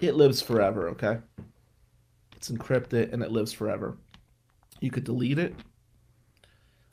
[0.00, 1.18] it lives forever, okay?
[2.34, 3.98] It's encrypted and it lives forever.
[4.80, 5.54] You could delete it,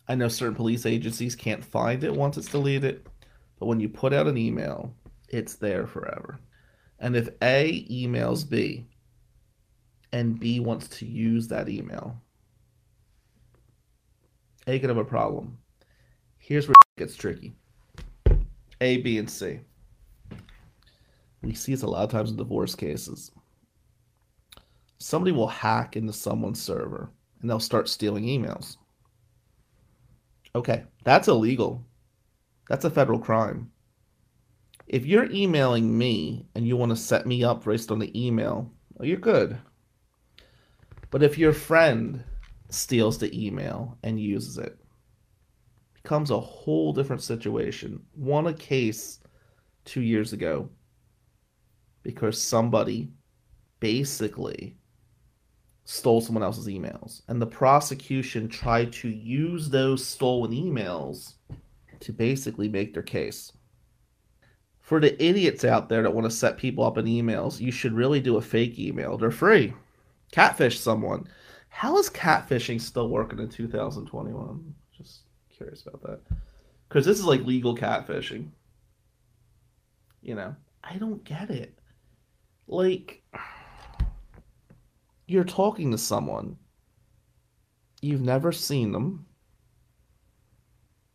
[0.08, 3.08] I know certain police agencies can't find it once it's deleted,
[3.60, 4.93] but when you put out an email,
[5.30, 6.39] it's there forever.
[6.99, 8.86] And if A emails B
[10.12, 12.22] and B wants to use that email,
[14.68, 15.58] A could have a problem.
[16.38, 17.54] Here's where it gets tricky
[18.82, 19.62] A, B, and C.
[21.44, 23.32] We see this a lot of times in divorce cases.
[24.98, 28.78] Somebody will hack into someone's server and they'll start stealing emails
[30.56, 31.84] Okay, that's illegal.
[32.70, 33.72] That's a federal crime.
[34.88, 38.72] If you're emailing me and you want to set me up based on the email,
[38.94, 39.58] well, you're good.
[41.10, 42.24] But if your friend
[42.70, 44.78] steals the email and uses it, it
[46.04, 48.00] becomes a whole different situation.
[48.16, 49.20] Won a case
[49.86, 50.70] two years ago
[52.04, 53.10] because somebody
[53.80, 54.78] basically
[55.86, 57.22] stole someone else's emails.
[57.28, 61.34] And the prosecution tried to use those stolen emails
[61.99, 63.51] to basically make their case.
[64.82, 67.93] For the idiots out there that want to set people up in emails, you should
[67.93, 69.18] really do a fake email.
[69.18, 69.74] They're free.
[70.32, 71.28] Catfish someone.
[71.70, 74.76] How is catfishing still working in 2021?
[74.95, 76.20] Just curious about that.
[76.88, 78.49] Because this is like legal catfishing.
[80.22, 81.80] You know, I don't get it.
[82.68, 83.24] Like
[85.28, 86.57] you're talking to someone.
[88.01, 89.26] You've never seen them.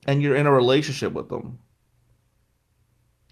[0.07, 1.59] And you're in a relationship with them.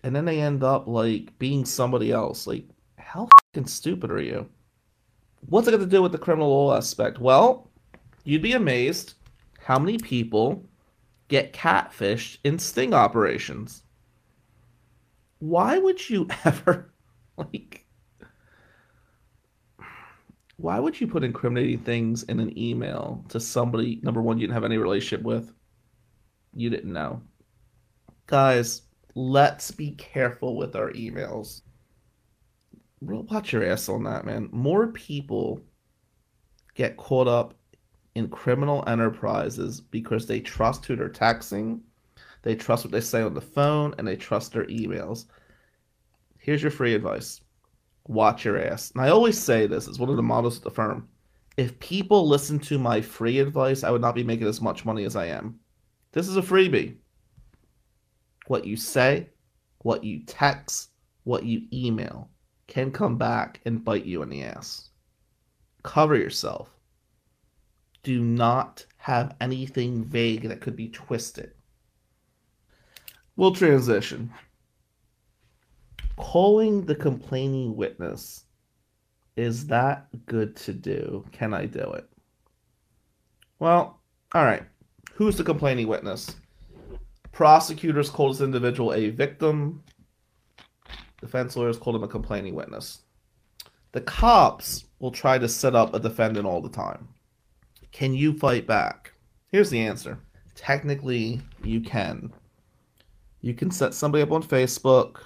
[0.05, 2.47] And then they end up like being somebody else.
[2.47, 2.65] Like
[2.99, 4.49] how fucking stupid are you?
[5.49, 7.19] What's it got to do with the criminal law aspect?
[7.19, 7.71] Well
[8.27, 9.15] you'd be amazed
[9.61, 10.69] how many people
[11.29, 13.83] get catfished in sting operations.
[15.39, 16.93] Why would you ever
[17.37, 17.86] like
[20.57, 24.55] why would you put incriminating things in an email to somebody number one you didn't
[24.55, 25.53] have any relationship with?
[26.55, 27.23] You didn't know.
[28.27, 28.83] Guys
[29.15, 31.63] let's be careful with our emails.
[33.01, 34.49] Real watch your ass on that man.
[34.53, 35.61] More people
[36.75, 37.55] get caught up
[38.15, 41.81] in criminal enterprises because they trust who they're texting
[42.47, 45.27] they trust what they say on the phone and they trust their emails.
[46.39, 47.41] Here's your free advice
[48.09, 48.91] watch your ass.
[48.93, 51.09] And I always say this, it's one of the models of the firm.
[51.57, 55.05] If people listen to my free advice, I would not be making as much money
[55.05, 55.59] as I am.
[56.13, 56.97] This is a freebie.
[58.47, 59.31] What you say,
[59.79, 60.91] what you text,
[61.25, 62.31] what you email
[62.67, 64.91] can come back and bite you in the ass.
[65.83, 66.71] Cover yourself.
[68.03, 71.53] Do not have anything vague that could be twisted.
[73.37, 74.33] We'll transition
[76.17, 78.45] calling the complaining witness
[79.37, 81.25] is that good to do?
[81.31, 82.09] Can I do it?
[83.59, 84.01] Well,
[84.35, 84.63] all right.
[85.13, 86.37] Who's the complaining witness?
[87.33, 89.83] Prosecutors call this individual a victim.
[91.21, 93.03] Defense lawyers call him a complaining witness.
[93.93, 97.09] The cops will try to set up a defendant all the time.
[97.93, 99.13] Can you fight back?
[99.49, 100.19] Here's the answer.
[100.55, 102.33] Technically, you can.
[103.41, 105.19] You can set somebody up on Facebook.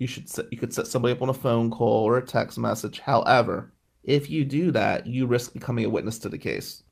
[0.00, 2.58] You should set, you could set somebody up on a phone call or a text
[2.58, 3.00] message.
[3.00, 3.70] However,
[4.02, 6.82] if you do that, you risk becoming a witness to the case.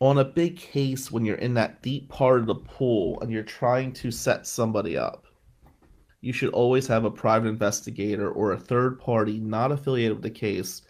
[0.00, 3.44] On a big case, when you're in that deep part of the pool and you're
[3.44, 5.26] trying to set somebody up,
[6.22, 10.30] you should always have a private investigator or a third party not affiliated with the
[10.30, 10.82] case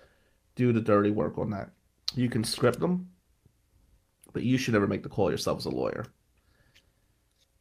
[0.54, 1.72] do the dirty work on that.
[2.14, 3.10] You can script them,
[4.32, 6.06] but you should never make the call yourself as a lawyer.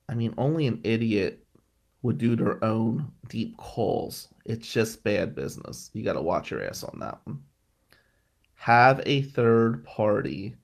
[0.07, 1.42] I mean, only an idiot
[2.03, 4.27] would do their own deep calls.
[4.45, 5.89] It's just bad business.
[5.93, 7.41] You got to watch your ass on that one.
[8.55, 10.55] Have a third party,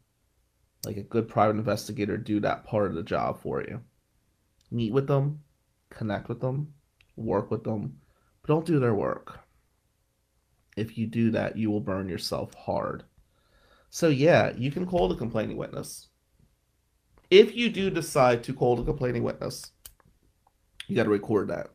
[0.86, 3.82] like a good private investigator, do that part of the job for you.
[4.70, 5.42] Meet with them,
[5.90, 6.74] connect with them,
[7.16, 7.98] work with them,
[8.42, 9.40] but don't do their work.
[10.78, 13.04] If you do that, you will burn yourself hard.
[13.90, 16.08] So, yeah, you can call the complaining witness.
[17.32, 19.72] If you do decide to call the complaining witness,
[20.90, 21.70] you got to record that.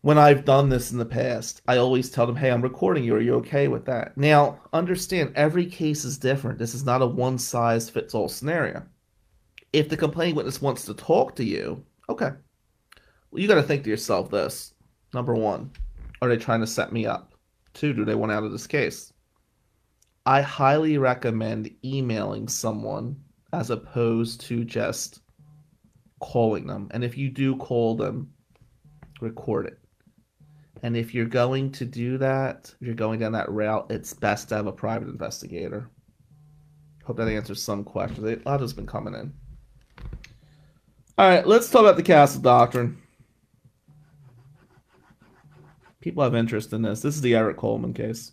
[0.00, 3.14] When I've done this in the past, I always tell them, hey, I'm recording you.
[3.14, 4.16] Are you okay with that?
[4.18, 6.58] Now, understand every case is different.
[6.58, 8.82] This is not a one size fits all scenario.
[9.72, 12.32] If the complaining witness wants to talk to you, okay,
[13.30, 14.74] well, you got to think to yourself this.
[15.14, 15.70] Number one,
[16.20, 17.32] are they trying to set me up?
[17.72, 19.12] Two, do they want out of this case?
[20.26, 23.16] I highly recommend emailing someone
[23.52, 25.20] as opposed to just
[26.24, 26.88] calling them.
[26.92, 28.32] And if you do call them,
[29.20, 29.78] record it.
[30.82, 34.48] And if you're going to do that, if you're going down that route, it's best
[34.48, 35.88] to have a private investigator.
[37.04, 38.26] Hope that answers some questions.
[38.26, 39.32] A lot has been coming in.
[41.16, 42.98] All right, let's talk about the castle doctrine
[46.04, 47.00] people have interest in this.
[47.00, 48.32] This is the Eric Coleman case.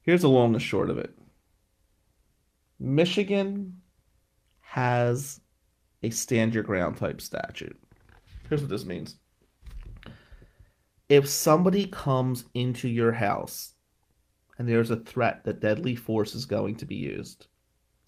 [0.00, 1.12] Here's the long and short of it
[2.80, 3.74] Michigan
[4.60, 5.38] has
[6.02, 7.78] a stand your ground type statute.
[8.48, 9.16] Here's what this means
[11.08, 13.74] if somebody comes into your house
[14.58, 17.46] and there's a threat that deadly force is going to be used,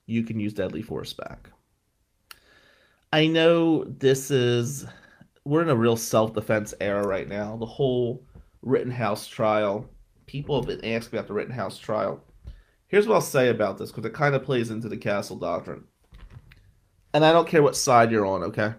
[0.07, 1.51] you can use deadly force back.
[3.13, 4.87] I know this is
[5.45, 7.57] we're in a real self defense era right now.
[7.57, 8.25] The whole
[8.63, 9.89] Rittenhouse trial.
[10.27, 12.23] People have been asking about the Rittenhouse trial.
[12.87, 15.85] Here's what I'll say about this because it kind of plays into the castle doctrine.
[17.13, 18.75] And I don't care what side you're on, okay?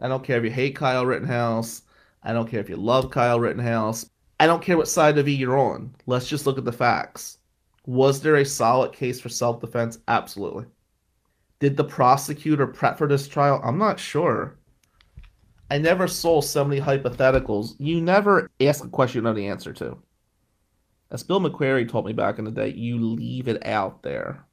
[0.00, 1.82] I don't care if you hate Kyle Rittenhouse.
[2.22, 4.08] I don't care if you love Kyle Rittenhouse.
[4.40, 5.94] I don't care what side of E you're on.
[6.06, 7.38] Let's just look at the facts.
[7.86, 9.98] Was there a solid case for self defense?
[10.08, 10.66] Absolutely.
[11.58, 13.60] Did the prosecutor prep for this trial?
[13.64, 14.58] I'm not sure.
[15.70, 17.74] I never saw so many hypotheticals.
[17.78, 19.98] You never ask a question you know the answer to.
[21.10, 24.44] As Bill McQuarrie told me back in the day, you leave it out there.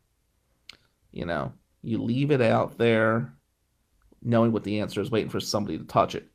[1.11, 1.53] You know,
[1.85, 3.33] you leave it out there
[4.21, 6.27] knowing what the answer is, waiting for somebody to touch it.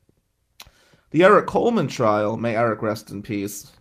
[1.11, 3.72] The Eric Coleman trial, may Eric rest in peace,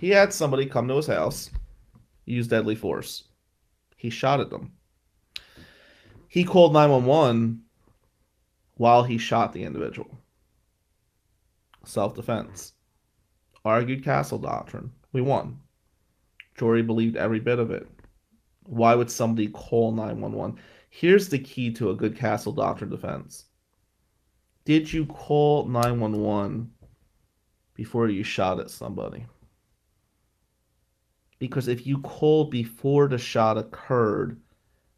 [0.00, 1.50] he had somebody come to his house,
[2.24, 3.24] use deadly force.
[3.96, 4.72] He shot at them.
[6.26, 7.62] He called 911
[8.74, 10.10] while he shot the individual.
[11.84, 12.72] Self defense.
[13.64, 14.90] Argued castle doctrine.
[15.12, 15.60] We won.
[16.56, 17.88] Jury believed every bit of it.
[18.64, 20.58] Why would somebody call 911?
[20.98, 23.44] Here's the key to a good castle doctrine defense.
[24.64, 26.72] Did you call 911
[27.74, 29.24] before you shot at somebody?
[31.38, 34.40] Because if you called before the shot occurred,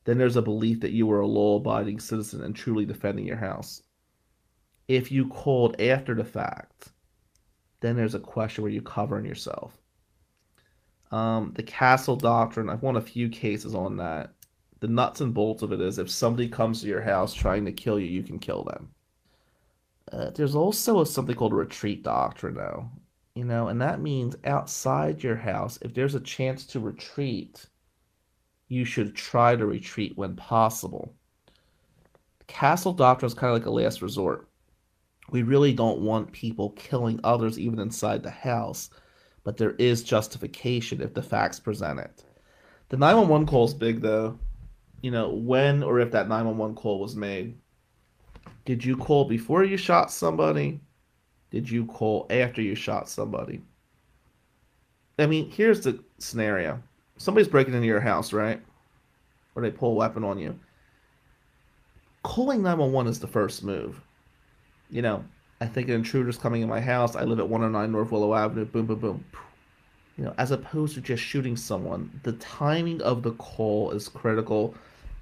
[0.05, 3.37] then there's a belief that you were a law abiding citizen and truly defending your
[3.37, 3.83] house.
[4.89, 6.93] If you called after the fact,
[7.81, 9.77] then there's a question where you're covering yourself.
[11.11, 14.33] Um, the castle doctrine, I've won a few cases on that.
[14.81, 17.73] The nuts and bolts of it is if somebody comes to your house trying to
[17.73, 18.91] kill you, you can kill them.
[20.11, 22.91] Uh, there's also something called retreat doctrine, though.
[23.35, 27.67] You know, and that means outside your house, if there's a chance to retreat,
[28.69, 31.15] you should try to retreat when possible.
[32.47, 34.49] Castle doctrine is kind of like a last resort.
[35.31, 38.91] We really don't want people killing others even inside the house,
[39.45, 42.25] but there is justification if the facts present it.
[42.89, 44.39] The 911 call is big though.
[45.03, 47.57] You know, when or if that 911 call was made.
[48.65, 50.81] Did you call before you shot somebody?
[51.51, 53.63] Did you call after you shot somebody?
[55.19, 56.83] I mean, here's the scenario
[57.17, 58.61] somebody's breaking into your house, right?
[59.55, 60.59] Or they pull a weapon on you.
[62.23, 64.01] calling 911 is the first move.
[64.91, 65.25] You know,
[65.61, 67.17] I think an intruder's coming in my house.
[67.17, 68.65] I live at 109 North Willow Avenue.
[68.65, 69.25] Boom, boom, boom.
[70.17, 74.75] You know, as opposed to just shooting someone, the timing of the call is critical.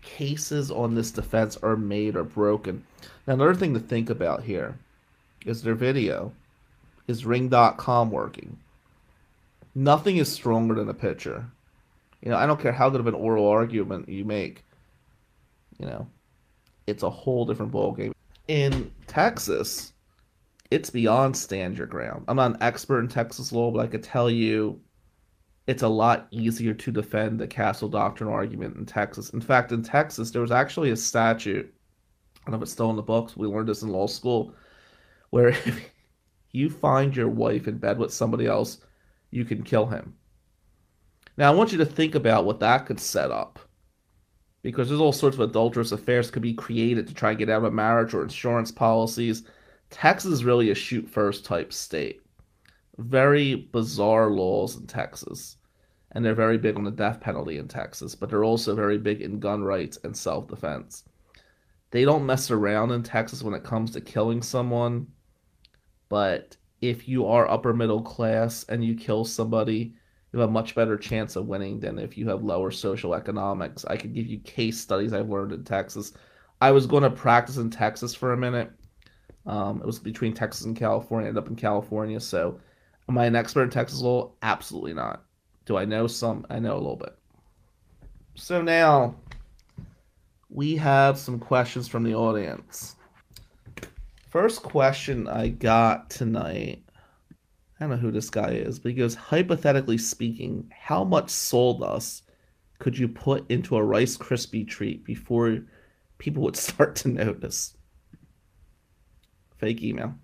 [0.02, 2.84] Cases on this defense are made or broken.
[3.26, 4.78] Now, another thing to think about here
[5.44, 6.32] is their video.
[7.06, 8.58] Is Ring.com working?
[9.74, 11.46] Nothing is stronger than a picture.
[12.22, 14.64] You know, I don't care how good of an oral argument you make.
[15.78, 16.06] You know,
[16.86, 18.12] it's a whole different ballgame.
[18.48, 19.92] In Texas,
[20.70, 22.24] it's beyond stand your ground.
[22.28, 24.80] I'm not an expert in Texas law, but I could tell you
[25.68, 29.30] it's a lot easier to defend the castle doctrine argument in Texas.
[29.30, 31.70] In fact, in Texas, there was actually a statute.
[32.36, 33.36] I don't know if it's still in the books.
[33.36, 34.54] We learned this in law school,
[35.28, 35.92] where if
[36.52, 38.78] you find your wife in bed with somebody else,
[39.30, 40.14] you can kill him.
[41.36, 43.58] Now, I want you to think about what that could set up.
[44.62, 47.62] Because there's all sorts of adulterous affairs could be created to try and get out
[47.62, 49.44] of marriage or insurance policies.
[49.90, 52.22] Texas is really a shoot first type state.
[52.96, 55.57] Very bizarre laws in Texas.
[56.12, 59.20] And they're very big on the death penalty in Texas, but they're also very big
[59.20, 61.04] in gun rights and self defense.
[61.90, 65.06] They don't mess around in Texas when it comes to killing someone,
[66.08, 69.94] but if you are upper middle class and you kill somebody,
[70.32, 73.84] you have a much better chance of winning than if you have lower social economics.
[73.86, 76.12] I could give you case studies I've learned in Texas.
[76.60, 78.70] I was going to practice in Texas for a minute.
[79.46, 81.26] Um, it was between Texas and California.
[81.26, 82.20] I ended up in California.
[82.20, 82.60] So,
[83.08, 84.32] am I an expert in Texas law?
[84.42, 85.24] Absolutely not.
[85.68, 86.46] Do I know some?
[86.48, 87.14] I know a little bit.
[88.36, 89.14] So now
[90.48, 92.96] we have some questions from the audience.
[94.30, 96.82] First question I got tonight.
[97.30, 102.24] I don't know who this guy is, but he goes, hypothetically speaking, how much sawdust
[102.78, 105.58] could you put into a Rice Krispie treat before
[106.16, 107.76] people would start to notice?
[109.58, 110.14] Fake email.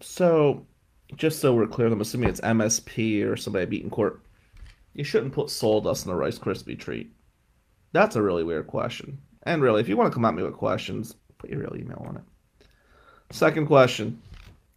[0.00, 0.66] So,
[1.14, 4.22] just so we're clear, I'm assuming it's MSP or somebody I beat in court.
[4.94, 7.14] You shouldn't put sawdust in a Rice Krispie treat.
[7.92, 9.18] That's a really weird question.
[9.44, 12.04] And really, if you want to come at me with questions, put your real email
[12.06, 12.66] on it.
[13.30, 14.20] Second question.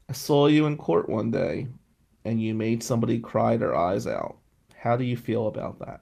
[0.09, 1.67] I saw you in court one day
[2.25, 4.37] and you made somebody cry their eyes out.
[4.75, 6.01] How do you feel about that?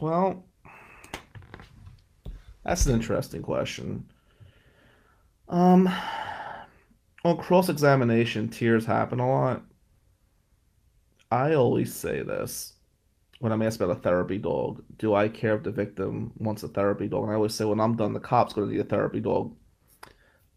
[0.00, 0.44] Well,
[2.64, 4.06] that's an interesting question.
[5.48, 5.92] Um,
[7.24, 9.62] on cross examination, tears happen a lot.
[11.30, 12.74] I always say this
[13.38, 14.82] when I'm asked about a therapy dog.
[14.98, 17.24] Do I care if the victim wants a therapy dog?
[17.24, 19.54] And I always say, when I'm done, the cop's going to need a therapy dog.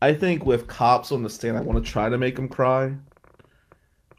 [0.01, 2.93] I think with cops on the stand, I want to try to make them cry.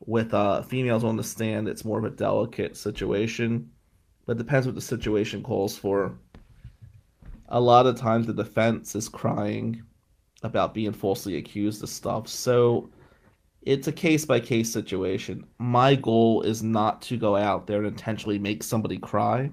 [0.06, 3.70] With uh, females on the stand, it's more of a delicate situation.
[4.24, 6.18] But it depends what the situation calls for.
[7.48, 9.82] A lot of times, the defense is crying
[10.42, 12.28] about being falsely accused of stuff.
[12.28, 12.90] So
[13.64, 15.44] it's a case by case situation.
[15.58, 19.50] My goal is not to go out there and intentionally make somebody cry,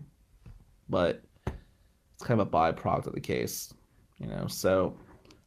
[0.89, 3.73] but it's kind of a byproduct of the case,
[4.17, 4.47] you know.
[4.47, 4.97] So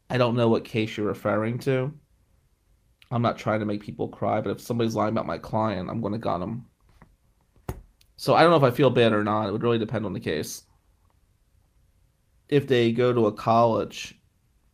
[0.08, 1.92] I don't know what case you're referring to.
[3.10, 6.00] I'm not trying to make people cry, but if somebody's lying about my client, I'm
[6.00, 6.66] going to gun them.
[8.16, 9.48] So I don't know if I feel bad or not.
[9.48, 10.62] It would really depend on the case.
[12.48, 14.18] If they go to a college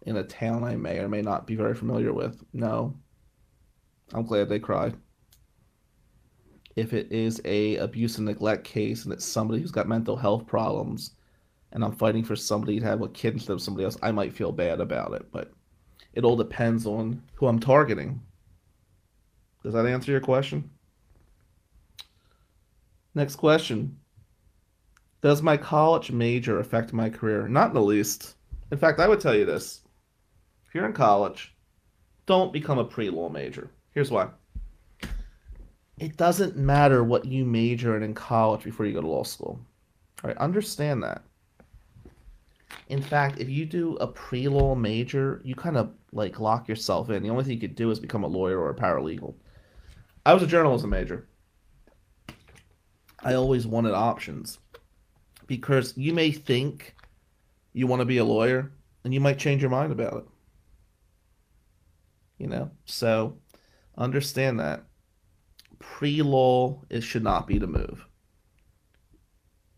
[0.07, 2.97] in a town I may or may not be very familiar with, no.
[4.13, 4.97] I'm glad they cried.
[6.77, 10.47] If it is a abuse and neglect case and it's somebody who's got mental health
[10.47, 11.13] problems,
[11.73, 14.33] and I'm fighting for somebody to have a kid instead of somebody else, I might
[14.33, 15.31] feel bad about it.
[15.31, 15.53] But
[16.15, 18.21] it all depends on who I'm targeting.
[19.63, 20.71] Does that answer your question?
[23.15, 23.97] Next question.
[25.23, 27.47] Does my college major affect my career?
[27.47, 28.37] Not in the least.
[28.73, 29.83] In fact, I would tell you this.
[30.67, 31.55] If you're in college,
[32.27, 33.71] don't become a pre law major.
[33.93, 34.29] Here's why.
[35.99, 39.61] It doesn't matter what you major in in college before you go to law school.
[40.23, 41.23] All right, understand that.
[42.89, 47.23] In fact, if you do a pre-law major, you kind of like lock yourself in.
[47.23, 49.35] The only thing you could do is become a lawyer or a paralegal.
[50.25, 51.29] I was a journalism major.
[53.23, 54.59] I always wanted options
[55.47, 56.95] because you may think
[57.73, 58.73] you want to be a lawyer
[59.05, 60.25] and you might change your mind about it.
[62.39, 63.37] You know, so
[64.01, 64.85] understand that
[65.79, 68.07] pre-law it should not be the move.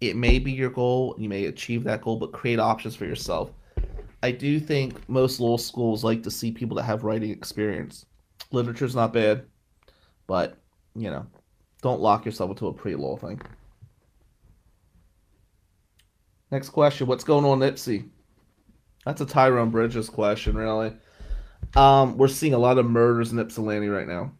[0.00, 3.52] It may be your goal you may achieve that goal but create options for yourself.
[4.22, 8.06] I do think most law schools like to see people that have writing experience.
[8.52, 9.44] Literature's not bad
[10.26, 10.58] but
[10.94, 11.26] you know
[11.82, 13.40] don't lock yourself into a pre-law thing.
[16.50, 18.08] Next question what's going on at Ypsi
[19.04, 20.92] That's a Tyrone Bridges question, really.
[21.74, 24.32] Um, we're seeing a lot of murders in Ypsilanti right now.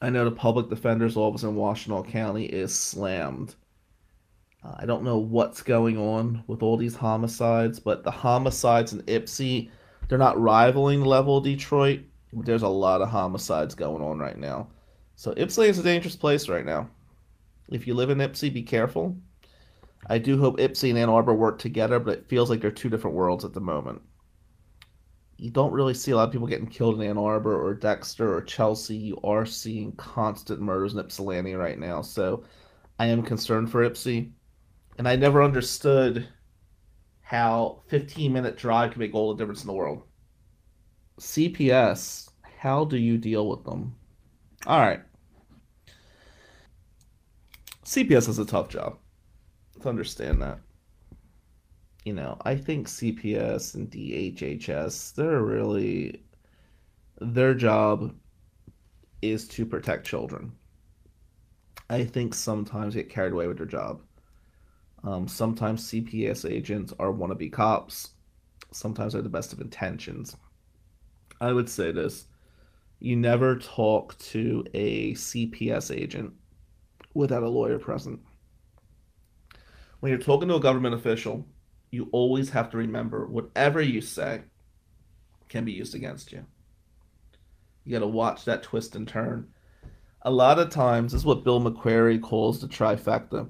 [0.00, 3.54] I know the public defender's office in Washtenaw County is slammed.
[4.62, 9.02] Uh, I don't know what's going on with all these homicides, but the homicides in
[9.02, 9.70] Ypsi,
[10.08, 12.00] they're not rivaling the level of Detroit.
[12.32, 14.68] There's a lot of homicides going on right now.
[15.16, 16.90] So Ypsilanti is a dangerous place right now.
[17.70, 19.16] If you live in Ypsi, be careful.
[20.06, 22.88] I do hope Ypsi and Ann Arbor work together, but it feels like they're two
[22.88, 24.02] different worlds at the moment.
[25.40, 28.34] You don't really see a lot of people getting killed in Ann Arbor or Dexter
[28.34, 28.96] or Chelsea.
[28.96, 32.42] You are seeing constant murders in Ypsilanti right now, so
[32.98, 34.32] I am concerned for Ypsi.
[34.98, 36.26] And I never understood
[37.20, 40.02] how 15 minute drive can make all the difference in the world.
[41.20, 42.28] CPS,
[42.58, 43.94] how do you deal with them?
[44.66, 45.00] All right.
[47.84, 48.98] CPS is a tough job.
[49.82, 50.58] To understand that.
[52.04, 56.22] You know, I think CPS and DHHS, they're really
[57.20, 58.14] their job
[59.20, 60.52] is to protect children.
[61.90, 64.02] I think sometimes get carried away with their job.
[65.04, 68.10] Um, sometimes CPS agents are wannabe cops.
[68.72, 70.36] Sometimes they're the best of intentions.
[71.40, 72.26] I would say this
[73.00, 76.32] you never talk to a CPS agent
[77.14, 78.20] without a lawyer present.
[80.00, 81.46] When you're talking to a government official,
[81.90, 84.42] you always have to remember whatever you say
[85.48, 86.44] can be used against you.
[87.84, 89.48] You got to watch that twist and turn.
[90.22, 93.48] A lot of times, this is what Bill McQuarrie calls the trifecta.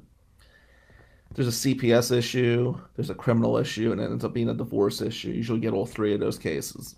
[1.34, 5.00] There's a CPS issue, there's a criminal issue, and it ends up being a divorce
[5.00, 5.30] issue.
[5.30, 6.94] Usually get all three of those cases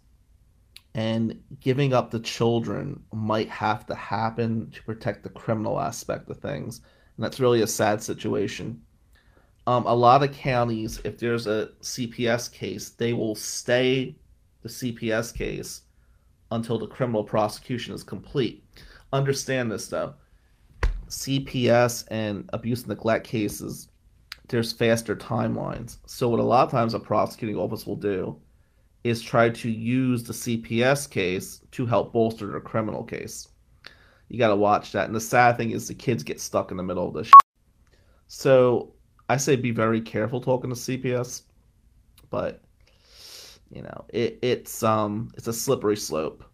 [0.95, 6.38] and giving up the children might have to happen to protect the criminal aspect of
[6.38, 6.80] things.
[7.16, 8.82] And that's really a sad situation.
[9.70, 14.16] Um, a lot of counties, if there's a CPS case, they will stay
[14.62, 15.82] the CPS case
[16.50, 18.64] until the criminal prosecution is complete.
[19.12, 20.14] Understand this though.
[21.06, 23.90] CPS and abuse and neglect cases,
[24.48, 25.98] there's faster timelines.
[26.04, 28.40] So what a lot of times a prosecuting office will do
[29.04, 33.46] is try to use the CPS case to help bolster their criminal case.
[34.30, 35.06] You got to watch that.
[35.06, 37.30] And the sad thing is the kids get stuck in the middle of this.
[38.26, 38.94] So
[39.30, 41.42] I say be very careful talking to CPS,
[42.30, 42.62] but
[43.70, 46.44] you know it, it's um it's a slippery slope.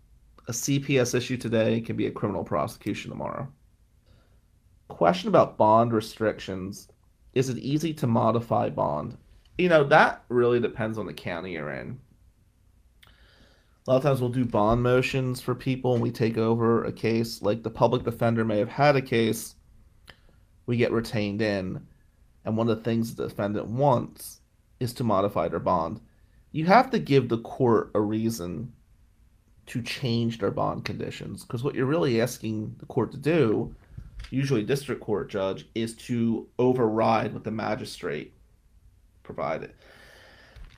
[0.49, 3.49] A CPS issue today can be a criminal prosecution tomorrow.
[4.89, 6.89] Question about bond restrictions:
[7.33, 9.17] Is it easy to modify bond?
[9.57, 11.99] You know that really depends on the county you're in
[13.87, 16.93] a lot of times we'll do bond motions for people and we take over a
[16.93, 17.41] case.
[17.41, 19.55] Like the public defender may have had a case,
[20.67, 21.87] we get retained in,
[22.47, 24.41] and one of the things the defendant wants
[24.79, 26.01] is to modify their bond.
[26.53, 28.73] You have to give the court a reason
[29.67, 33.75] to change their bond conditions because what you're really asking the court to do,
[34.31, 38.33] usually district court judge, is to override what the magistrate
[39.25, 39.75] provided.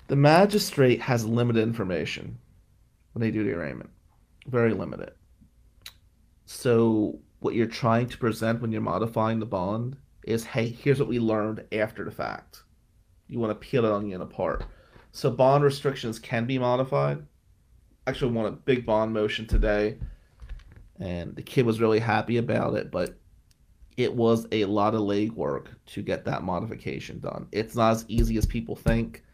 [0.08, 2.38] The magistrate has limited information
[3.12, 3.90] when they do the arraignment.
[4.46, 5.12] Very limited.
[6.46, 9.98] So what you're trying to present when you're modifying the bond
[10.28, 12.62] is, hey, here's what we learned after the fact.
[13.28, 14.64] You want to peel it onion apart.
[15.12, 17.24] So bond restrictions can be modified.
[18.06, 19.98] Actually, won a big bond motion today,
[20.98, 23.18] and the kid was really happy about it, but
[23.96, 27.48] it was a lot of legwork to get that modification done.
[27.52, 29.24] It's not as easy as people think.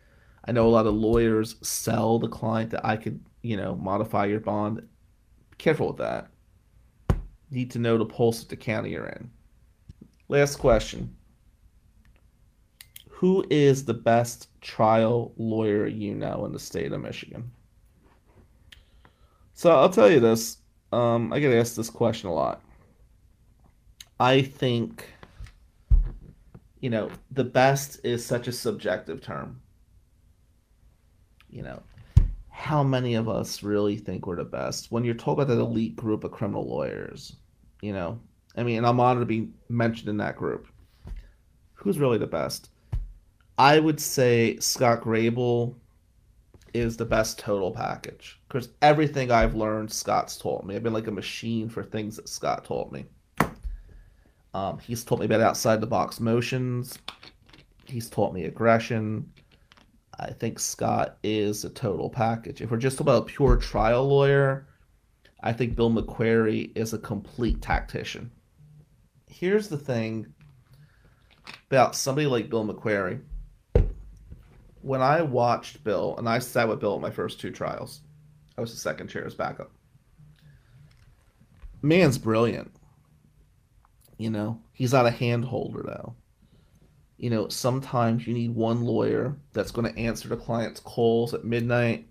[0.47, 4.24] I know a lot of lawyers sell the client that I could you know, modify
[4.24, 4.78] your bond.
[4.78, 6.28] Be careful with that.
[7.51, 9.30] Need to know the pulse of the county you're in.
[10.29, 11.14] Last question.
[13.11, 17.51] Who is the best trial lawyer you know in the state of Michigan?
[19.55, 20.59] So I'll tell you this.
[20.93, 22.62] Um, I get asked this question a lot.
[24.18, 25.12] I think,
[26.81, 29.61] you know, the best is such a subjective term.
[31.49, 31.83] You know,
[32.49, 35.97] how many of us really think we're the best when you're talking about that elite
[35.97, 37.37] group of criminal lawyers?
[37.81, 38.20] You know,
[38.57, 40.68] I mean, and I'm honored to be mentioned in that group.
[41.74, 42.70] Who's really the best?
[43.59, 45.76] I would say Scott Grabel
[46.72, 50.74] is the best total package because everything I've learned, Scott's taught me.
[50.74, 53.05] I've been like a machine for things that Scott taught me.
[54.55, 56.98] Um, he's taught me about outside the box motions.
[57.86, 59.30] He's taught me aggression.
[60.18, 62.61] I think Scott is a total package.
[62.61, 64.66] If we're just about a pure trial lawyer,
[65.42, 68.30] I think Bill McQuarrie is a complete tactician.
[69.37, 70.32] Here's the thing
[71.68, 73.20] about somebody like Bill McQuarrie.
[74.80, 78.03] when I watched Bill, and I sat with Bill at my first two trials,
[78.57, 79.72] I was the second chair's backup.
[81.82, 82.76] Man's brilliant.
[84.18, 86.14] You know, he's not a hand holder though.
[87.16, 91.45] You know, sometimes you need one lawyer that's going to answer the client's calls at
[91.45, 92.07] midnight,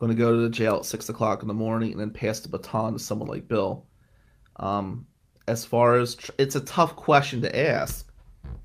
[0.00, 2.40] going to go to the jail at six o'clock in the morning, and then pass
[2.40, 3.86] the baton to someone like Bill.
[4.56, 5.06] Um,
[5.48, 8.08] as far as tr- it's a tough question to ask.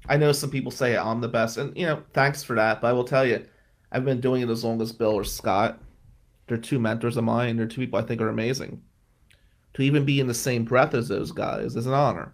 [0.09, 2.81] I know some people say I'm the best, and you know, thanks for that.
[2.81, 3.45] But I will tell you,
[3.91, 5.79] I've been doing it as long as Bill or Scott.
[6.47, 7.57] They're two mentors of mine.
[7.57, 8.81] They're two people I think are amazing.
[9.73, 12.33] To even be in the same breath as those guys is an honor.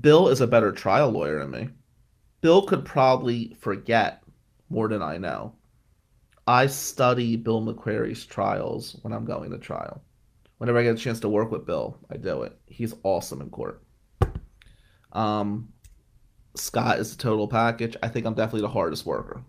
[0.00, 1.68] Bill is a better trial lawyer than me.
[2.40, 4.22] Bill could probably forget
[4.70, 5.54] more than I know.
[6.46, 10.02] I study Bill McQuarrie's trials when I'm going to trial.
[10.62, 12.56] Whenever I get a chance to work with Bill, I do it.
[12.66, 13.82] He's awesome in court.
[15.10, 15.72] Um,
[16.54, 17.96] Scott is a total package.
[18.00, 19.42] I think I'm definitely the hardest worker.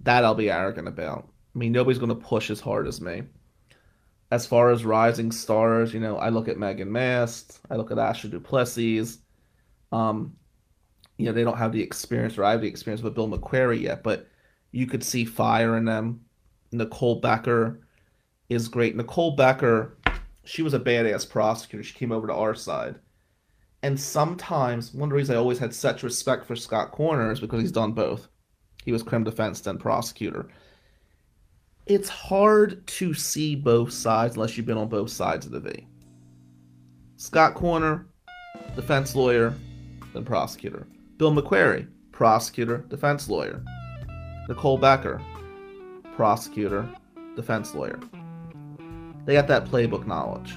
[0.00, 1.28] That I'll be arrogant about.
[1.54, 3.24] I mean, nobody's going to push as hard as me.
[4.30, 7.98] As far as rising stars, you know, I look at Megan Mast, I look at
[7.98, 9.18] Ashley Duplessis.
[9.92, 10.34] Um,
[11.18, 13.82] you know, they don't have the experience, or I have the experience with Bill McQuarrie
[13.82, 14.26] yet, but
[14.72, 16.24] you could see fire in them.
[16.72, 17.86] Nicole Becker
[18.48, 18.96] is great.
[18.96, 19.98] Nicole Becker,
[20.44, 21.82] she was a badass prosecutor.
[21.82, 22.96] She came over to our side.
[23.82, 27.40] And sometimes, one of the reasons I always had such respect for Scott Koerner is
[27.40, 28.28] because he's done both.
[28.84, 30.48] He was crim defense, then prosecutor.
[31.86, 35.86] It's hard to see both sides unless you've been on both sides of the V.
[37.16, 38.06] Scott Koerner,
[38.74, 39.54] defense lawyer,
[40.14, 40.86] then prosecutor.
[41.18, 43.62] Bill McQuarrie, prosecutor, defense lawyer.
[44.48, 45.20] Nicole Becker,
[46.16, 46.88] prosecutor,
[47.36, 48.00] defense lawyer.
[49.24, 50.54] They got that playbook knowledge.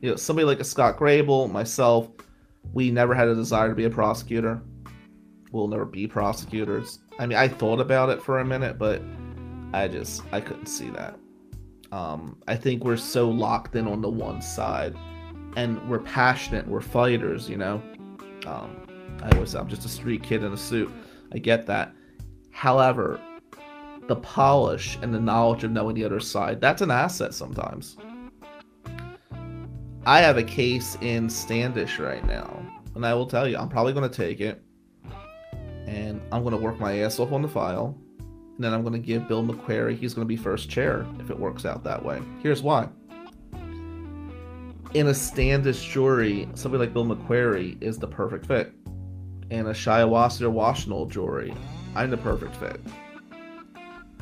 [0.00, 2.08] You know, somebody like a Scott Grabel, myself,
[2.72, 4.60] we never had a desire to be a prosecutor.
[5.52, 7.00] We'll never be prosecutors.
[7.18, 9.02] I mean, I thought about it for a minute, but
[9.72, 11.18] I just I couldn't see that.
[11.90, 14.94] Um, I think we're so locked in on the one side,
[15.56, 16.66] and we're passionate.
[16.68, 17.82] We're fighters, you know.
[18.46, 18.86] Um,
[19.22, 20.90] I always I'm just a street kid in a suit.
[21.32, 21.94] I get that.
[22.50, 23.20] However,
[24.08, 27.96] the polish and the knowledge of knowing the other side, that's an asset sometimes.
[30.06, 32.62] I have a case in Standish right now,
[32.94, 34.62] and I will tell you, I'm probably going to take it,
[35.86, 38.94] and I'm going to work my ass off on the file, and then I'm going
[38.94, 42.02] to give Bill McQuarrie, he's going to be first chair if it works out that
[42.02, 42.22] way.
[42.42, 42.88] Here's why.
[44.94, 48.72] In a Standish jury, somebody like Bill McQuarrie is the perfect fit.
[49.50, 51.54] In a Shiawassee or jury,
[51.94, 52.80] I'm the perfect fit.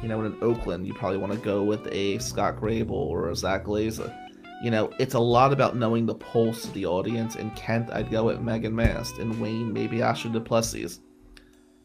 [0.02, 3.36] You know, in Oakland, you probably want to go with a Scott Grabel or a
[3.36, 4.14] Zach Glazer.
[4.62, 7.36] You know, it's a lot about knowing the pulse of the audience.
[7.36, 9.18] In Kent, I'd go with Megan Mast.
[9.18, 11.00] In Wayne, maybe Ashley Duplessis.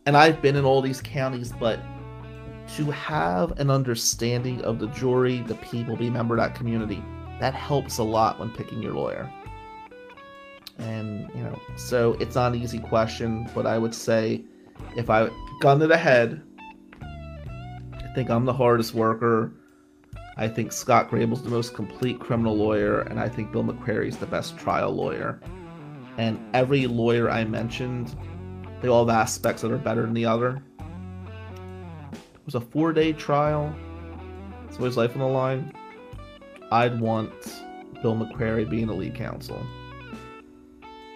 [0.05, 1.79] And I've been in all these counties, but
[2.75, 7.03] to have an understanding of the jury, the people, be a member of that community,
[7.39, 9.31] that helps a lot when picking your lawyer.
[10.77, 14.43] And, you know, so it's not an easy question, but I would say
[14.95, 16.41] if I gun to the head,
[18.11, 19.53] I think I'm the hardest worker.
[20.35, 24.25] I think Scott Grabel's the most complete criminal lawyer, and I think Bill McQuarrie's the
[24.25, 25.39] best trial lawyer.
[26.17, 28.13] And every lawyer I mentioned,
[28.81, 30.61] they all have aspects that are better than the other.
[32.11, 33.73] It was a four day trial,
[34.71, 35.71] somebody's life on the line.
[36.69, 37.31] I'd want
[38.01, 39.65] Bill McQuarrie being the lead counsel.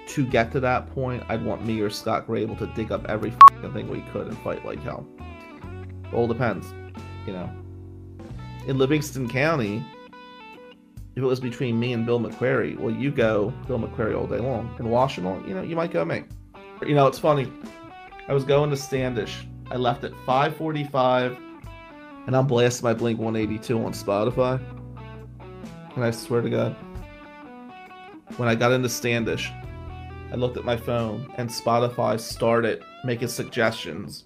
[0.07, 3.33] To get to that point, I'd want me or Scott Grabel to dig up every
[3.73, 5.05] thing we could and fight like hell.
[6.05, 6.73] It all depends,
[7.25, 7.49] you know
[8.67, 9.83] in Livingston County,
[11.15, 14.39] if it was between me and Bill McQuarrie, well, you go Bill McQuarrie all day
[14.39, 14.75] long.
[14.79, 16.23] In Washtenaw, you know, you might go me.
[16.85, 17.51] You know, it's funny.
[18.27, 19.47] I was going to Standish.
[19.71, 21.37] I left at 5:45,
[22.27, 24.59] and I'm blasting my Blink 182 on Spotify.
[25.95, 26.75] And I swear to God,
[28.37, 29.51] when I got into Standish,
[30.31, 34.25] I looked at my phone, and Spotify started making suggestions.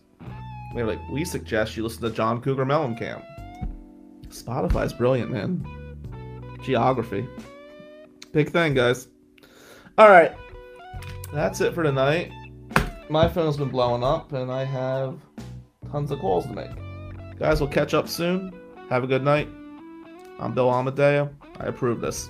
[0.73, 3.23] They were like, "We suggest you listen to John Cougar Mellencamp."
[4.27, 5.65] Spotify's brilliant, man.
[6.61, 7.27] Geography.
[8.31, 9.07] Big thing, guys.
[9.97, 10.33] All right.
[11.33, 12.31] That's it for tonight.
[13.09, 15.19] My phone's been blowing up, and I have
[15.91, 16.69] tons of calls to make.
[17.39, 18.53] Guys, we'll catch up soon.
[18.89, 19.47] Have a good night.
[20.39, 21.33] I'm Bill Amadeo.
[21.59, 22.29] I approve this.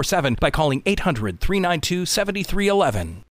[0.00, 3.22] 24 7 by calling 800 392 7311.